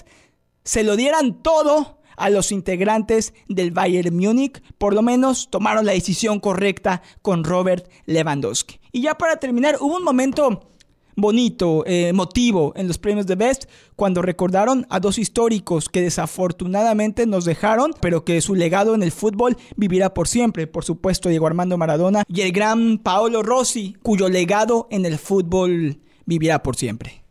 se 0.63 0.81
lo 0.83 0.95
dieran 0.95 1.43
todo 1.43 1.99
a 2.15 2.31
los 2.31 2.51
integrantes 2.51 3.35
del 3.47 3.69
Bayern 3.69 4.15
Múnich. 4.17 4.63
Por 4.79 4.95
lo 4.95 5.03
menos 5.03 5.51
tomaron 5.51 5.85
la 5.85 5.91
decisión 5.91 6.39
correcta 6.39 7.03
con 7.21 7.43
Robert 7.43 7.87
Lewandowski. 8.07 8.79
Y 8.91 9.01
ya 9.01 9.13
para 9.13 9.37
terminar, 9.37 9.77
hubo 9.79 9.97
un 9.97 10.03
momento 10.03 10.71
bonito 11.17 11.83
eh, 11.87 12.13
motivo 12.13 12.71
en 12.75 12.87
los 12.87 12.99
premios 12.99 13.25
de 13.25 13.35
Best 13.35 13.65
cuando 13.95 14.21
recordaron 14.21 14.85
a 14.89 14.99
dos 14.99 15.17
históricos 15.17 15.89
que 15.89 16.01
desafortunadamente 16.01 17.25
nos 17.25 17.43
dejaron, 17.43 17.93
pero 17.99 18.23
que 18.23 18.39
su 18.39 18.55
legado 18.55 18.95
en 18.95 19.03
el 19.03 19.11
fútbol 19.11 19.57
vivirá 19.75 20.13
por 20.13 20.27
siempre. 20.27 20.67
Por 20.67 20.85
supuesto, 20.85 21.27
Diego 21.27 21.47
Armando 21.47 21.77
Maradona 21.77 22.23
y 22.31 22.41
el 22.41 22.51
gran 22.51 22.99
Paolo 22.99 23.41
Rossi, 23.43 23.97
cuyo 24.03 24.29
legado 24.29 24.87
en 24.91 25.05
el 25.05 25.17
fútbol 25.17 25.99
vivirá 26.25 26.61
por 26.61 26.75
siempre, 26.75 27.23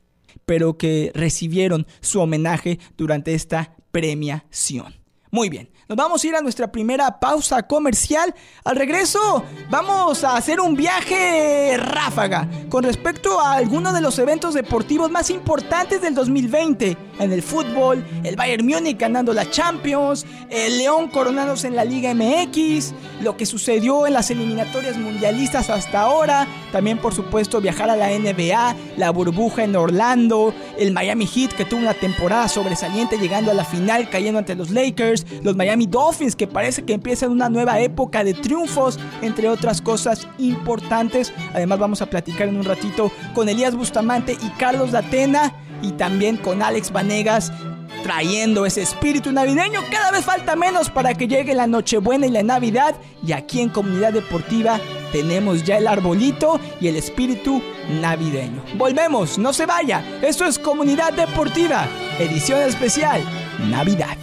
pero 0.44 0.76
que 0.76 1.12
recibieron 1.14 1.86
su 2.00 2.20
homenaje 2.20 2.80
durante 2.96 3.34
esta 3.34 3.76
premiación. 3.92 4.94
Muy 5.30 5.48
bien, 5.48 5.70
nos 5.88 5.96
vamos 5.96 6.22
a 6.22 6.26
ir 6.26 6.34
a 6.34 6.40
nuestra 6.40 6.72
primera 6.72 7.20
pausa 7.20 7.62
comercial. 7.62 8.34
Al 8.64 8.76
regreso 8.76 9.44
vamos 9.70 10.24
a 10.24 10.36
hacer 10.36 10.60
un 10.60 10.74
viaje 10.74 11.76
ráfaga 11.76 12.48
con 12.68 12.82
respecto 12.82 13.40
a 13.40 13.52
algunos 13.52 13.94
de 13.94 14.00
los 14.00 14.18
eventos 14.18 14.54
deportivos 14.54 15.12
más 15.12 15.30
importantes 15.30 16.02
del 16.02 16.14
2020. 16.14 16.96
En 17.18 17.32
el 17.32 17.42
fútbol, 17.42 18.04
el 18.24 18.36
Bayern 18.36 18.66
Múnich 18.66 18.98
ganando 18.98 19.32
la 19.32 19.48
Champions, 19.48 20.26
el 20.50 20.78
León 20.78 21.08
coronándose 21.08 21.68
en 21.68 21.76
la 21.76 21.84
Liga 21.84 22.12
MX, 22.12 22.92
lo 23.22 23.36
que 23.36 23.46
sucedió 23.46 24.06
en 24.06 24.12
las 24.12 24.30
eliminatorias 24.30 24.98
mundialistas 24.98 25.70
hasta 25.70 26.00
ahora. 26.00 26.48
También 26.72 26.98
por 26.98 27.14
supuesto 27.14 27.60
viajar 27.60 27.90
a 27.90 27.96
la 27.96 28.08
NBA, 28.10 28.76
la 28.96 29.10
burbuja 29.10 29.62
en 29.62 29.76
Orlando, 29.76 30.52
el 30.78 30.92
Miami 30.92 31.26
Heat 31.26 31.52
que 31.52 31.64
tuvo 31.64 31.80
una 31.80 31.94
temporada 31.94 32.48
sobresaliente 32.48 33.18
llegando 33.18 33.52
a 33.52 33.54
la 33.54 33.64
final 33.64 34.10
cayendo 34.10 34.40
ante 34.40 34.56
los 34.56 34.70
Lakers, 34.70 35.24
los 35.42 35.56
Miami 35.56 35.75
Dolphins, 35.84 36.34
que 36.34 36.46
parece 36.46 36.86
que 36.86 36.94
empiezan 36.94 37.30
una 37.30 37.50
nueva 37.50 37.78
época 37.80 38.24
de 38.24 38.32
triunfos, 38.32 38.98
entre 39.20 39.50
otras 39.50 39.82
cosas 39.82 40.26
importantes. 40.38 41.34
Además 41.52 41.78
vamos 41.78 42.00
a 42.00 42.06
platicar 42.06 42.48
en 42.48 42.56
un 42.56 42.64
ratito 42.64 43.12
con 43.34 43.50
Elías 43.50 43.74
Bustamante 43.74 44.32
y 44.32 44.48
Carlos 44.58 44.92
Datena 44.92 45.52
y 45.82 45.92
también 45.92 46.38
con 46.38 46.62
Alex 46.62 46.90
Vanegas 46.90 47.52
trayendo 48.02 48.66
ese 48.66 48.82
espíritu 48.82 49.32
navideño. 49.32 49.80
Cada 49.90 50.12
vez 50.12 50.24
falta 50.24 50.54
menos 50.54 50.90
para 50.90 51.14
que 51.14 51.26
llegue 51.26 51.54
la 51.54 51.66
Nochebuena 51.66 52.26
y 52.26 52.30
la 52.30 52.42
Navidad. 52.42 52.94
Y 53.26 53.32
aquí 53.32 53.60
en 53.60 53.68
Comunidad 53.68 54.12
Deportiva 54.12 54.78
tenemos 55.10 55.64
ya 55.64 55.78
el 55.78 55.88
arbolito 55.88 56.60
y 56.80 56.88
el 56.88 56.96
espíritu 56.96 57.62
navideño. 58.00 58.62
Volvemos, 58.76 59.38
no 59.38 59.52
se 59.52 59.66
vaya. 59.66 60.04
Esto 60.22 60.44
es 60.44 60.58
Comunidad 60.58 61.14
Deportiva, 61.14 61.88
edición 62.18 62.60
especial, 62.60 63.22
Navidad. 63.68 64.16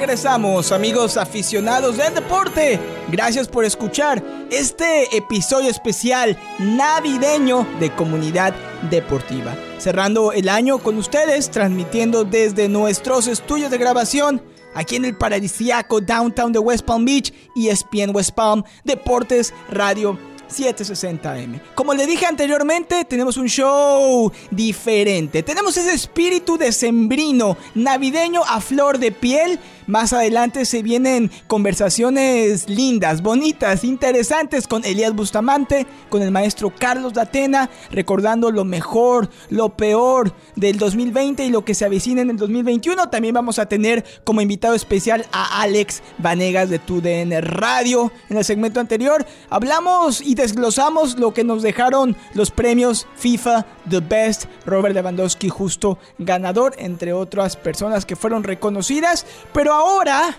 Regresamos, 0.00 0.72
amigos 0.72 1.16
aficionados 1.16 1.96
del 1.96 2.12
deporte. 2.12 2.78
Gracias 3.08 3.48
por 3.48 3.64
escuchar 3.64 4.22
este 4.50 5.16
episodio 5.16 5.70
especial 5.70 6.38
navideño 6.58 7.66
de 7.80 7.90
Comunidad 7.94 8.54
Deportiva. 8.90 9.56
Cerrando 9.78 10.32
el 10.32 10.50
año 10.50 10.80
con 10.80 10.98
ustedes, 10.98 11.50
transmitiendo 11.50 12.24
desde 12.24 12.68
nuestros 12.68 13.26
estudios 13.26 13.70
de 13.70 13.78
grabación 13.78 14.42
aquí 14.74 14.96
en 14.96 15.06
el 15.06 15.16
paradisíaco 15.16 16.02
downtown 16.02 16.52
de 16.52 16.58
West 16.58 16.84
Palm 16.84 17.06
Beach 17.06 17.32
y 17.54 17.68
ESPN 17.68 18.14
West 18.14 18.32
Palm 18.32 18.64
Deportes 18.84 19.54
Radio 19.70 20.18
760M. 20.48 21.60
Como 21.74 21.94
le 21.94 22.06
dije 22.06 22.26
anteriormente, 22.26 23.04
tenemos 23.04 23.36
un 23.36 23.48
show 23.48 24.30
diferente. 24.50 25.42
Tenemos 25.42 25.76
ese 25.76 25.92
espíritu 25.92 26.56
decembrino, 26.56 27.56
navideño 27.74 28.42
a 28.44 28.60
flor 28.60 28.98
de 28.98 29.12
piel 29.12 29.58
más 29.86 30.12
adelante 30.12 30.64
se 30.64 30.82
vienen 30.82 31.30
conversaciones 31.46 32.68
lindas, 32.68 33.22
bonitas, 33.22 33.84
interesantes 33.84 34.66
con 34.66 34.84
Elías 34.84 35.14
Bustamante, 35.14 35.86
con 36.08 36.22
el 36.22 36.30
maestro 36.30 36.72
Carlos 36.76 37.12
Datena, 37.12 37.70
recordando 37.90 38.50
lo 38.50 38.64
mejor, 38.64 39.30
lo 39.50 39.70
peor 39.70 40.32
del 40.56 40.78
2020 40.78 41.44
y 41.44 41.50
lo 41.50 41.64
que 41.64 41.74
se 41.74 41.84
avecina 41.84 42.22
en 42.22 42.30
el 42.30 42.36
2021. 42.36 43.08
También 43.10 43.34
vamos 43.34 43.58
a 43.58 43.66
tener 43.66 44.04
como 44.24 44.40
invitado 44.40 44.74
especial 44.74 45.26
a 45.32 45.60
Alex 45.62 46.02
Vanegas 46.18 46.68
de 46.68 46.78
TUDN 46.78 47.42
Radio. 47.42 48.10
En 48.28 48.36
el 48.36 48.44
segmento 48.44 48.80
anterior 48.80 49.24
hablamos 49.50 50.20
y 50.20 50.34
desglosamos 50.34 51.18
lo 51.18 51.32
que 51.32 51.44
nos 51.44 51.62
dejaron 51.62 52.16
los 52.34 52.50
premios 52.50 53.06
FIFA 53.16 53.66
The 53.88 54.00
Best, 54.00 54.46
Robert 54.64 54.94
Lewandowski 54.94 55.48
justo 55.48 55.98
ganador, 56.18 56.74
entre 56.78 57.12
otras 57.12 57.56
personas 57.56 58.04
que 58.04 58.16
fueron 58.16 58.42
reconocidas, 58.42 59.26
pero 59.52 59.75
ahora, 59.76 60.36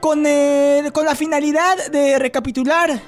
con, 0.00 0.24
con 0.92 1.06
la 1.06 1.14
finalidad 1.14 1.90
de 1.90 2.18
recapitular 2.18 3.00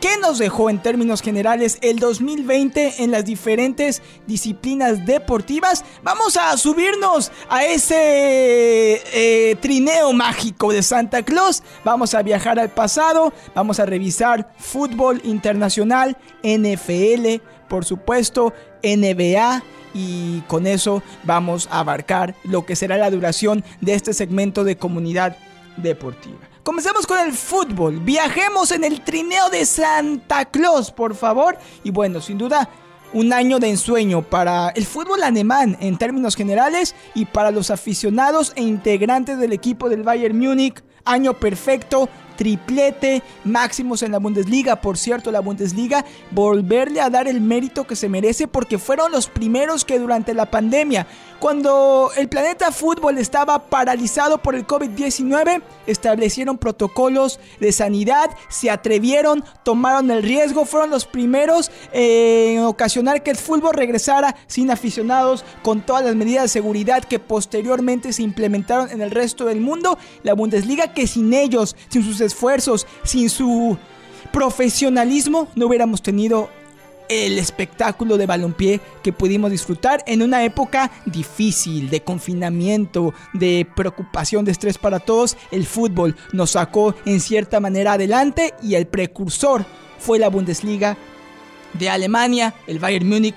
¿Qué 0.00 0.18
nos 0.20 0.38
dejó 0.38 0.68
en 0.68 0.82
términos 0.82 1.22
generales 1.22 1.78
el 1.80 1.98
2020 1.98 3.02
en 3.02 3.10
las 3.10 3.24
diferentes 3.24 4.02
disciplinas 4.26 5.06
deportivas? 5.06 5.84
Vamos 6.02 6.36
a 6.36 6.54
subirnos 6.58 7.32
a 7.48 7.64
ese 7.64 9.02
eh, 9.14 9.56
trineo 9.56 10.12
mágico 10.12 10.70
de 10.70 10.82
Santa 10.82 11.22
Claus. 11.22 11.62
Vamos 11.82 12.12
a 12.14 12.22
viajar 12.22 12.58
al 12.58 12.68
pasado. 12.68 13.32
Vamos 13.54 13.80
a 13.80 13.86
revisar 13.86 14.52
fútbol 14.58 15.22
internacional, 15.24 16.18
NFL, 16.42 17.42
por 17.66 17.86
supuesto, 17.86 18.52
NBA 18.82 19.62
y 19.96 20.42
con 20.42 20.66
eso 20.66 21.02
vamos 21.24 21.68
a 21.70 21.80
abarcar 21.80 22.34
lo 22.44 22.66
que 22.66 22.76
será 22.76 22.98
la 22.98 23.10
duración 23.10 23.64
de 23.80 23.94
este 23.94 24.12
segmento 24.12 24.62
de 24.62 24.76
comunidad 24.76 25.38
deportiva. 25.78 26.36
Comencemos 26.62 27.06
con 27.06 27.18
el 27.18 27.32
fútbol. 27.32 28.00
Viajemos 28.00 28.72
en 28.72 28.84
el 28.84 29.00
trineo 29.00 29.48
de 29.48 29.64
Santa 29.64 30.44
Claus, 30.44 30.90
por 30.90 31.14
favor. 31.14 31.56
Y 31.82 31.92
bueno, 31.92 32.20
sin 32.20 32.36
duda, 32.36 32.68
un 33.14 33.32
año 33.32 33.58
de 33.58 33.70
ensueño 33.70 34.20
para 34.20 34.68
el 34.70 34.84
fútbol 34.84 35.22
alemán 35.22 35.78
en 35.80 35.96
términos 35.96 36.36
generales 36.36 36.94
y 37.14 37.24
para 37.24 37.50
los 37.50 37.70
aficionados 37.70 38.52
e 38.56 38.62
integrantes 38.62 39.38
del 39.38 39.54
equipo 39.54 39.88
del 39.88 40.02
Bayern 40.02 40.38
Múnich. 40.38 40.82
Año 41.04 41.34
perfecto, 41.34 42.10
triplete, 42.36 43.22
máximos 43.44 44.02
en 44.02 44.12
la 44.12 44.18
Bundesliga. 44.18 44.76
Por 44.76 44.98
cierto, 44.98 45.32
la 45.32 45.40
Bundesliga, 45.40 46.04
volverle 46.30 47.00
a 47.00 47.10
dar 47.10 47.28
el 47.28 47.40
mérito 47.40 47.86
que 47.86 47.96
se 47.96 48.08
merece 48.08 48.46
porque 48.46 48.78
fueron 48.78 49.12
los 49.12 49.28
primeros 49.28 49.84
que 49.84 49.98
durante 49.98 50.34
la 50.34 50.50
pandemia, 50.50 51.06
cuando 51.38 52.10
el 52.16 52.28
planeta 52.28 52.72
fútbol 52.72 53.18
estaba 53.18 53.58
paralizado 53.68 54.38
por 54.38 54.54
el 54.54 54.66
COVID-19, 54.66 55.62
establecieron 55.86 56.56
protocolos 56.56 57.40
de 57.60 57.72
sanidad, 57.72 58.30
se 58.48 58.70
atrevieron, 58.70 59.44
tomaron 59.62 60.10
el 60.10 60.22
riesgo, 60.22 60.64
fueron 60.64 60.90
los 60.90 61.04
primeros 61.04 61.70
en 61.92 62.60
ocasionar 62.60 63.22
que 63.22 63.30
el 63.30 63.36
fútbol 63.36 63.74
regresara 63.74 64.34
sin 64.46 64.70
aficionados, 64.70 65.44
con 65.62 65.82
todas 65.82 66.04
las 66.04 66.14
medidas 66.14 66.44
de 66.44 66.48
seguridad 66.48 67.04
que 67.04 67.18
posteriormente 67.18 68.12
se 68.12 68.22
implementaron 68.22 68.90
en 68.90 69.02
el 69.02 69.10
resto 69.10 69.44
del 69.44 69.60
mundo. 69.60 69.98
La 70.22 70.34
Bundesliga 70.34 70.94
que 70.94 71.06
sin 71.06 71.32
ellos, 71.34 71.76
sin 71.88 72.02
sus 72.02 72.20
esfuerzos, 72.26 72.86
sin 73.04 73.30
su 73.30 73.78
profesionalismo, 74.32 75.48
no 75.54 75.66
hubiéramos 75.66 76.02
tenido 76.02 76.50
el 77.08 77.38
espectáculo 77.38 78.16
de 78.16 78.26
balompié 78.26 78.80
que 79.02 79.12
pudimos 79.12 79.50
disfrutar 79.50 80.02
en 80.06 80.22
una 80.22 80.44
época 80.44 80.90
difícil, 81.06 81.88
de 81.88 82.02
confinamiento, 82.02 83.14
de 83.32 83.66
preocupación, 83.76 84.44
de 84.44 84.52
estrés 84.52 84.78
para 84.78 84.98
todos. 84.98 85.36
El 85.50 85.66
fútbol 85.66 86.16
nos 86.32 86.52
sacó 86.52 86.94
en 87.04 87.20
cierta 87.20 87.60
manera 87.60 87.92
adelante 87.92 88.54
y 88.62 88.74
el 88.74 88.86
precursor 88.86 89.64
fue 89.98 90.18
la 90.18 90.28
Bundesliga 90.28 90.96
de 91.74 91.90
Alemania, 91.90 92.54
el 92.66 92.78
Bayern 92.78 93.08
Múnich, 93.08 93.36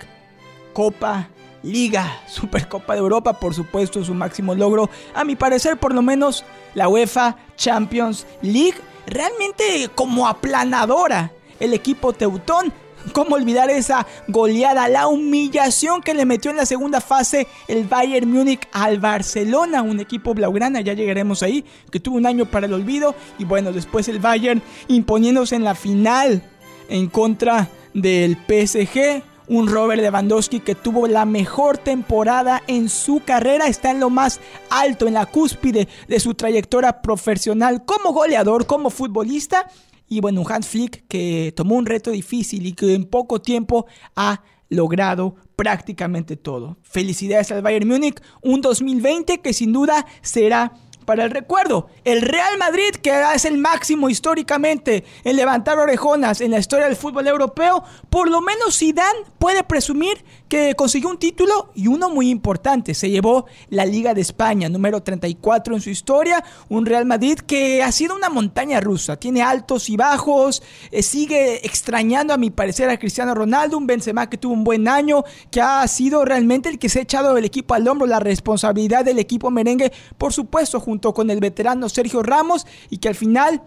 Copa, 0.74 1.30
Liga, 1.64 2.22
Supercopa 2.28 2.94
de 2.94 3.00
Europa, 3.00 3.34
por 3.34 3.54
supuesto, 3.54 4.04
su 4.04 4.14
máximo 4.14 4.56
logro, 4.56 4.90
a 5.14 5.24
mi 5.24 5.36
parecer 5.36 5.78
por 5.78 5.94
lo 5.94 6.02
menos 6.02 6.46
la 6.74 6.88
UEFA 6.88 7.38
Champions 7.56 8.26
League, 8.42 8.78
realmente 9.08 9.90
como 9.96 10.28
aplanadora. 10.28 11.32
El 11.60 11.74
equipo 11.74 12.14
teutón. 12.14 12.72
¿Cómo 13.14 13.36
olvidar 13.36 13.70
esa 13.70 14.06
goleada, 14.28 14.90
la 14.90 15.08
humillación 15.08 16.02
que 16.02 16.14
le 16.14 16.26
metió 16.26 16.52
en 16.52 16.58
la 16.58 16.66
segunda 16.66 17.00
fase 17.00 17.48
el 17.70 17.86
Bayern 17.86 18.30
Múnich 18.30 18.68
al 18.74 19.00
Barcelona, 19.00 19.82
un 19.82 20.02
equipo 20.02 20.34
blaugrana, 20.34 20.82
ya 20.82 20.94
llegaremos 20.94 21.42
ahí, 21.42 21.64
que 21.92 22.02
tuvo 22.02 22.18
un 22.18 22.26
año 22.26 22.46
para 22.46 22.66
el 22.66 22.74
olvido. 22.74 23.16
Y 23.38 23.46
bueno, 23.46 23.72
después 23.72 24.10
el 24.10 24.20
Bayern 24.20 24.62
imponiéndose 24.90 25.56
en 25.56 25.64
la 25.64 25.76
final 25.76 26.44
en 26.90 27.08
contra 27.08 27.70
del 27.94 28.36
PSG, 28.36 29.24
un 29.50 29.68
Robert 29.68 30.02
Lewandowski 30.02 30.60
que 30.60 30.76
tuvo 30.76 31.08
la 31.08 31.26
mejor 31.26 31.78
temporada 31.78 32.62
en 32.68 32.88
su 32.88 33.22
carrera, 33.26 33.68
está 33.68 33.92
en 33.92 34.00
lo 34.00 34.10
más 34.10 34.40
alto, 34.70 35.08
en 35.08 35.16
la 35.16 35.26
cúspide 35.26 35.88
de 36.08 36.20
su 36.20 36.36
trayectoria 36.36 37.02
profesional 37.02 37.84
como 37.84 38.14
goleador, 38.14 38.66
como 38.66 38.90
futbolista. 38.90 39.68
Y 40.08 40.22
bueno, 40.22 40.42
un 40.42 40.52
Hans 40.52 40.68
Flick 40.68 41.08
que 41.08 41.54
tomó 41.56 41.76
un 41.76 41.86
reto 41.86 42.12
difícil 42.12 42.66
y 42.66 42.74
que 42.74 42.94
en 42.94 43.06
poco 43.06 43.42
tiempo 43.42 43.86
ha 44.16 44.42
logrado 44.70 45.36
prácticamente 45.56 46.38
todo. 46.38 46.78
Felicidades 46.84 47.52
al 47.52 47.62
Bayern 47.62 47.88
Múnich, 47.88 48.22
un 48.42 48.62
2020 48.62 49.42
que 49.42 49.54
sin 49.54 49.74
duda 49.74 50.06
será 50.22 50.74
para 51.06 51.24
el 51.24 51.32
recuerdo. 51.32 51.90
El 52.04 52.22
Real 52.22 52.58
Madrid, 52.58 52.92
que 53.02 53.12
es 53.34 53.46
el 53.46 53.58
máximo 53.58 54.10
históricamente 54.10 55.04
en 55.24 55.36
levantar 55.36 55.80
orejonas 55.80 56.42
en 56.42 56.52
la 56.52 56.60
historia 56.60 56.86
del 56.86 56.96
fútbol 56.96 57.28
europeo, 57.28 57.84
por 58.10 58.30
lo 58.30 58.42
menos 58.42 58.78
Zidane 58.78 59.20
puede 59.38 59.64
presumir 59.64 60.24
que 60.48 60.74
consiguió 60.76 61.10
un 61.10 61.20
título 61.20 61.72
y 61.76 61.88
uno 61.88 62.10
muy 62.10 62.30
importante. 62.30 62.94
Se 62.94 63.10
llevó 63.10 63.46
la 63.70 63.86
Liga 63.86 64.14
de 64.14 64.22
España, 64.22 64.68
número 64.68 65.02
34 65.02 65.76
en 65.76 65.82
su 65.82 65.90
historia. 65.90 66.44
Un 66.70 66.86
Real 66.86 67.06
Madrid 67.06 67.40
que 67.40 67.84
ha 67.84 67.92
sido 67.92 68.16
una 68.16 68.30
montaña 68.30 68.82
rusa. 68.82 69.18
Tiene 69.18 69.42
altos 69.42 69.90
y 69.90 69.98
bajos. 69.98 70.64
Eh, 70.92 71.04
sigue 71.04 71.66
extrañando, 71.66 72.34
a 72.34 72.38
mi 72.38 72.50
parecer, 72.50 72.90
a 72.90 72.98
Cristiano 72.98 73.36
Ronaldo. 73.36 73.78
Un 73.78 73.88
Benzema 73.88 74.30
que 74.30 74.38
tuvo 74.38 74.54
un 74.54 74.64
buen 74.64 74.88
año, 74.88 75.24
que 75.52 75.62
ha 75.62 75.88
sido 75.88 76.26
realmente 76.26 76.70
el 76.70 76.80
que 76.80 76.90
se 76.90 77.00
ha 77.00 77.02
echado 77.04 77.38
el 77.38 77.46
equipo 77.46 77.76
al 77.76 77.88
hombro, 77.88 78.08
la 78.08 78.20
responsabilidad 78.20 79.06
del 79.06 79.20
equipo 79.20 79.52
merengue, 79.52 79.92
por 80.18 80.34
supuesto, 80.34 80.80
con 81.00 81.30
el 81.30 81.40
veterano 81.40 81.90
Sergio 81.90 82.24
Ramos 82.24 82.68
y 82.90 82.98
que 82.98 83.08
al 83.08 83.16
final, 83.16 83.64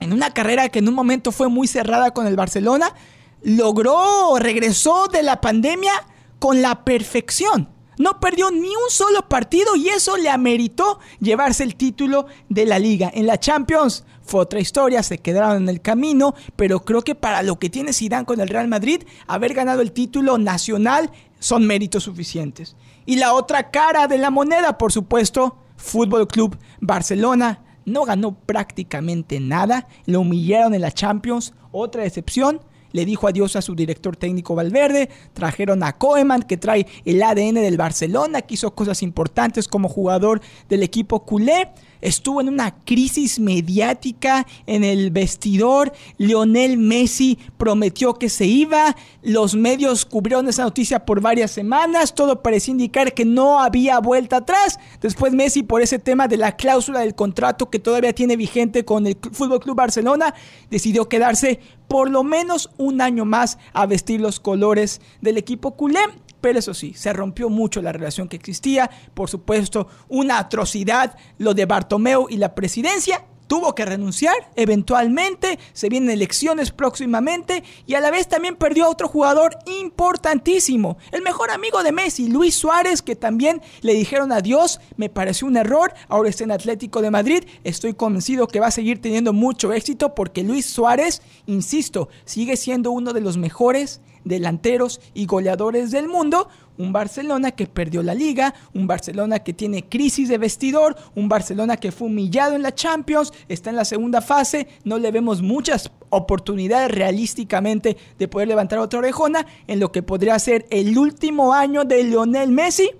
en 0.00 0.12
una 0.12 0.32
carrera 0.32 0.68
que 0.68 0.78
en 0.78 0.88
un 0.88 0.94
momento 0.94 1.32
fue 1.32 1.48
muy 1.48 1.66
cerrada 1.66 2.12
con 2.12 2.26
el 2.26 2.36
Barcelona, 2.36 2.94
logró, 3.42 4.36
regresó 4.38 5.08
de 5.08 5.22
la 5.22 5.40
pandemia 5.40 5.92
con 6.38 6.62
la 6.62 6.84
perfección. 6.84 7.68
No 7.96 8.18
perdió 8.18 8.50
ni 8.50 8.68
un 8.68 8.90
solo 8.90 9.28
partido 9.28 9.76
y 9.76 9.88
eso 9.88 10.16
le 10.16 10.28
ameritó 10.28 10.98
llevarse 11.20 11.62
el 11.62 11.76
título 11.76 12.26
de 12.48 12.66
la 12.66 12.78
liga. 12.78 13.10
En 13.14 13.26
la 13.26 13.38
Champions 13.38 14.04
fue 14.22 14.40
otra 14.40 14.58
historia, 14.58 15.02
se 15.02 15.18
quedaron 15.18 15.62
en 15.62 15.68
el 15.68 15.80
camino, 15.80 16.34
pero 16.56 16.80
creo 16.80 17.02
que 17.02 17.14
para 17.14 17.42
lo 17.42 17.58
que 17.58 17.70
tiene 17.70 17.92
Zidane 17.92 18.24
con 18.24 18.40
el 18.40 18.48
Real 18.48 18.66
Madrid, 18.66 19.04
haber 19.26 19.54
ganado 19.54 19.80
el 19.80 19.92
título 19.92 20.38
nacional 20.38 21.10
son 21.38 21.66
méritos 21.66 22.04
suficientes. 22.04 22.74
Y 23.06 23.16
la 23.16 23.34
otra 23.34 23.70
cara 23.70 24.08
de 24.08 24.18
la 24.18 24.30
moneda, 24.30 24.78
por 24.78 24.90
supuesto, 24.90 25.58
Fútbol 25.76 26.26
Club 26.28 26.58
Barcelona. 26.80 27.60
No 27.84 28.04
ganó 28.04 28.34
prácticamente 28.34 29.40
nada, 29.40 29.88
lo 30.06 30.20
humillaron 30.20 30.74
en 30.74 30.80
la 30.80 30.92
Champions, 30.92 31.52
otra 31.70 32.02
decepción. 32.02 32.60
Le 32.92 33.04
dijo 33.04 33.26
adiós 33.26 33.56
a 33.56 33.62
su 33.62 33.74
director 33.74 34.16
técnico 34.16 34.54
Valverde, 34.54 35.10
trajeron 35.32 35.82
a 35.82 35.94
Koeman 35.94 36.44
que 36.44 36.56
trae 36.56 36.86
el 37.04 37.22
ADN 37.22 37.54
del 37.56 37.76
Barcelona, 37.76 38.40
que 38.42 38.54
hizo 38.54 38.72
cosas 38.74 39.02
importantes 39.02 39.66
como 39.66 39.88
jugador 39.88 40.40
del 40.68 40.84
equipo 40.84 41.24
culé 41.24 41.72
estuvo 42.04 42.40
en 42.40 42.48
una 42.48 42.76
crisis 42.84 43.40
mediática 43.40 44.46
en 44.66 44.84
el 44.84 45.10
vestidor. 45.10 45.92
Lionel 46.18 46.76
Messi 46.78 47.38
prometió 47.56 48.14
que 48.14 48.28
se 48.28 48.44
iba. 48.44 48.94
Los 49.22 49.54
medios 49.54 50.04
cubrieron 50.04 50.48
esa 50.48 50.64
noticia 50.64 51.04
por 51.04 51.20
varias 51.20 51.50
semanas. 51.50 52.14
Todo 52.14 52.42
parecía 52.42 52.72
indicar 52.72 53.14
que 53.14 53.24
no 53.24 53.58
había 53.60 53.98
vuelta 54.00 54.36
atrás. 54.36 54.78
Después 55.00 55.32
Messi, 55.32 55.62
por 55.62 55.80
ese 55.80 55.98
tema 55.98 56.28
de 56.28 56.36
la 56.36 56.56
cláusula 56.56 57.00
del 57.00 57.14
contrato 57.14 57.70
que 57.70 57.78
todavía 57.78 58.12
tiene 58.12 58.36
vigente 58.36 58.84
con 58.84 59.06
el 59.06 59.16
Fútbol 59.32 59.60
Club 59.60 59.76
Barcelona, 59.76 60.34
decidió 60.70 61.08
quedarse 61.08 61.60
por 61.88 62.10
lo 62.10 62.22
menos 62.22 62.70
un 62.76 63.00
año 63.00 63.24
más 63.24 63.58
a 63.72 63.86
vestir 63.86 64.20
los 64.20 64.40
colores 64.40 65.00
del 65.20 65.38
equipo 65.38 65.72
culé. 65.76 66.00
Pero 66.44 66.58
eso 66.58 66.74
sí, 66.74 66.92
se 66.92 67.10
rompió 67.14 67.48
mucho 67.48 67.80
la 67.80 67.90
relación 67.90 68.28
que 68.28 68.36
existía. 68.36 68.90
Por 69.14 69.30
supuesto, 69.30 69.88
una 70.08 70.38
atrocidad 70.38 71.16
lo 71.38 71.54
de 71.54 71.64
Bartomeu 71.64 72.26
y 72.28 72.36
la 72.36 72.54
presidencia 72.54 73.24
tuvo 73.46 73.74
que 73.74 73.84
renunciar 73.84 74.34
eventualmente, 74.56 75.58
se 75.72 75.88
vienen 75.88 76.10
elecciones 76.10 76.70
próximamente 76.70 77.62
y 77.86 77.94
a 77.94 78.00
la 78.00 78.10
vez 78.10 78.28
también 78.28 78.56
perdió 78.56 78.86
a 78.86 78.90
otro 78.90 79.08
jugador 79.08 79.58
importantísimo, 79.66 80.96
el 81.12 81.22
mejor 81.22 81.50
amigo 81.50 81.82
de 81.82 81.92
Messi, 81.92 82.28
Luis 82.28 82.54
Suárez, 82.54 83.02
que 83.02 83.16
también 83.16 83.62
le 83.82 83.94
dijeron 83.94 84.32
adiós, 84.32 84.80
me 84.96 85.08
pareció 85.08 85.46
un 85.46 85.56
error, 85.56 85.94
ahora 86.08 86.28
está 86.28 86.44
en 86.44 86.52
Atlético 86.52 87.02
de 87.02 87.10
Madrid, 87.10 87.44
estoy 87.64 87.94
convencido 87.94 88.48
que 88.48 88.60
va 88.60 88.68
a 88.68 88.72
seguir 88.72 89.00
teniendo 89.00 89.32
mucho 89.32 89.72
éxito 89.72 90.14
porque 90.14 90.42
Luis 90.42 90.66
Suárez, 90.66 91.22
insisto, 91.46 92.08
sigue 92.24 92.56
siendo 92.56 92.90
uno 92.90 93.12
de 93.12 93.20
los 93.20 93.36
mejores 93.36 94.00
delanteros 94.24 95.00
y 95.12 95.26
goleadores 95.26 95.90
del 95.90 96.08
mundo, 96.08 96.48
un 96.78 96.92
Barcelona 96.92 97.52
que 97.52 97.66
perdió 97.66 98.02
la 98.02 98.14
liga, 98.14 98.54
un 98.72 98.86
Barcelona 98.86 99.40
que 99.40 99.52
tiene 99.52 99.88
crisis 99.88 100.28
de 100.28 100.38
vestidor, 100.38 100.96
un 101.14 101.28
Barcelona 101.28 101.76
que 101.76 101.92
fue 101.92 102.08
humillado 102.08 102.54
en 102.54 102.62
la 102.62 102.74
Champions, 102.74 103.32
está 103.48 103.70
en 103.70 103.76
la 103.76 103.84
segunda 103.84 104.20
fase, 104.20 104.68
no 104.84 104.98
le 104.98 105.10
vemos 105.10 105.42
muchas 105.42 105.90
oportunidades 106.10 106.90
realísticamente 106.90 107.96
de 108.18 108.28
poder 108.28 108.48
levantar 108.48 108.78
otra 108.78 108.98
orejona 108.98 109.46
en 109.66 109.80
lo 109.80 109.92
que 109.92 110.02
podría 110.02 110.38
ser 110.38 110.66
el 110.70 110.96
último 110.98 111.52
año 111.52 111.84
de 111.84 112.04
Lionel 112.04 112.50
Messi 112.50 112.90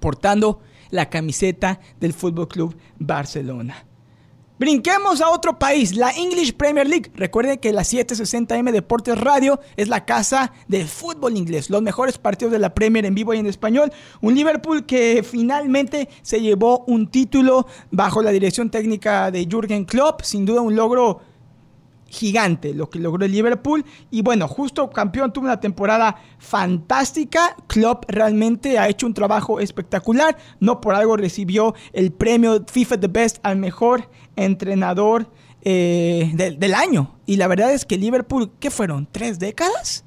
portando 0.00 0.60
la 0.90 1.08
camiseta 1.08 1.80
del 1.98 2.12
Fútbol 2.12 2.48
Club 2.48 2.76
Barcelona. 2.98 3.93
Brinquemos 4.56 5.20
a 5.20 5.30
otro 5.30 5.58
país, 5.58 5.96
la 5.96 6.12
English 6.12 6.52
Premier 6.52 6.88
League. 6.88 7.10
Recuerden 7.16 7.58
que 7.58 7.72
la 7.72 7.82
760M 7.82 8.70
Deportes 8.70 9.18
Radio 9.18 9.58
es 9.76 9.88
la 9.88 10.04
casa 10.04 10.52
del 10.68 10.86
fútbol 10.86 11.36
inglés. 11.36 11.70
Los 11.70 11.82
mejores 11.82 12.18
partidos 12.18 12.52
de 12.52 12.60
la 12.60 12.72
Premier 12.72 13.04
en 13.04 13.16
vivo 13.16 13.34
y 13.34 13.38
en 13.38 13.46
español. 13.46 13.92
Un 14.20 14.36
Liverpool 14.36 14.86
que 14.86 15.24
finalmente 15.28 16.08
se 16.22 16.40
llevó 16.40 16.84
un 16.86 17.08
título 17.08 17.66
bajo 17.90 18.22
la 18.22 18.30
dirección 18.30 18.70
técnica 18.70 19.32
de 19.32 19.44
Jürgen 19.50 19.84
Klopp. 19.86 20.22
Sin 20.22 20.46
duda 20.46 20.60
un 20.60 20.76
logro 20.76 21.20
gigante 22.14 22.72
lo 22.72 22.88
que 22.88 22.98
logró 22.98 23.24
el 23.24 23.32
Liverpool. 23.32 23.84
Y 24.10 24.22
bueno, 24.22 24.48
justo 24.48 24.88
campeón 24.90 25.32
tuvo 25.32 25.44
una 25.44 25.60
temporada 25.60 26.16
fantástica. 26.38 27.56
Klopp 27.66 28.04
realmente 28.08 28.78
ha 28.78 28.88
hecho 28.88 29.06
un 29.06 29.14
trabajo 29.14 29.60
espectacular. 29.60 30.36
No 30.60 30.80
por 30.80 30.94
algo 30.94 31.16
recibió 31.16 31.74
el 31.92 32.12
premio 32.12 32.64
FIFA 32.66 33.00
The 33.00 33.08
Best 33.08 33.38
al 33.42 33.56
mejor 33.56 34.08
entrenador 34.36 35.30
eh, 35.62 36.32
del 36.34 36.74
año. 36.74 37.18
Y 37.26 37.36
la 37.36 37.48
verdad 37.48 37.72
es 37.72 37.84
que 37.84 37.98
Liverpool, 37.98 38.52
¿qué 38.60 38.70
fueron? 38.70 39.08
¿Tres 39.10 39.38
décadas? 39.38 40.04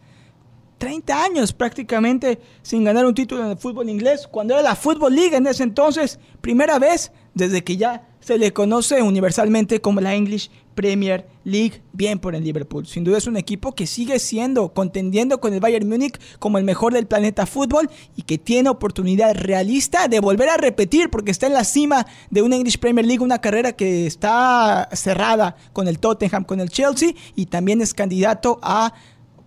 30 0.78 1.24
años 1.24 1.54
prácticamente 1.54 2.40
sin 2.62 2.84
ganar 2.84 3.06
un 3.06 3.14
título 3.14 3.44
en 3.44 3.52
el 3.52 3.58
fútbol 3.58 3.90
inglés, 3.90 4.28
cuando 4.28 4.54
era 4.54 4.64
la 4.64 4.76
Football 4.76 5.16
League 5.16 5.36
en 5.36 5.48
ese 5.48 5.64
entonces, 5.64 6.20
primera 6.42 6.78
vez 6.80 7.12
desde 7.34 7.64
que 7.64 7.78
ya 7.78 8.07
se 8.28 8.38
le 8.38 8.52
conoce 8.52 9.02
universalmente 9.02 9.80
como 9.80 10.02
la 10.02 10.14
English 10.14 10.52
Premier 10.76 11.30
League, 11.46 11.82
bien 11.94 12.20
por 12.20 12.36
el 12.36 12.44
Liverpool. 12.44 12.86
Sin 12.86 13.06
duda 13.06 13.20
es 13.20 13.26
un 13.26 13.38
equipo 13.38 13.74
que 13.74 13.88
sigue 13.88 14.20
siendo, 14.20 14.74
contendiendo 14.74 15.40
con 15.40 15.54
el 15.54 15.62
Bayern 15.62 15.88
Múnich 15.88 16.20
como 16.38 16.58
el 16.58 16.66
mejor 16.66 16.92
del 16.92 17.08
planeta 17.08 17.46
fútbol 17.46 17.90
y 18.18 18.24
que 18.24 18.38
tiene 18.38 18.68
oportunidad 18.68 19.34
realista 19.34 20.10
de 20.10 20.20
volver 20.20 20.50
a 20.50 20.58
repetir 20.58 21.10
porque 21.10 21.32
está 21.32 21.48
en 21.48 21.54
la 21.54 21.64
cima 21.64 22.06
de 22.30 22.42
una 22.42 22.58
English 22.58 22.80
Premier 22.80 23.06
League, 23.06 23.24
una 23.24 23.40
carrera 23.40 23.72
que 23.72 24.06
está 24.06 24.90
cerrada 24.92 25.56
con 25.72 25.88
el 25.88 25.98
Tottenham, 25.98 26.44
con 26.44 26.60
el 26.60 26.70
Chelsea 26.70 27.14
y 27.34 27.46
también 27.46 27.82
es 27.82 27.94
candidato 27.94 28.60
a 28.62 28.94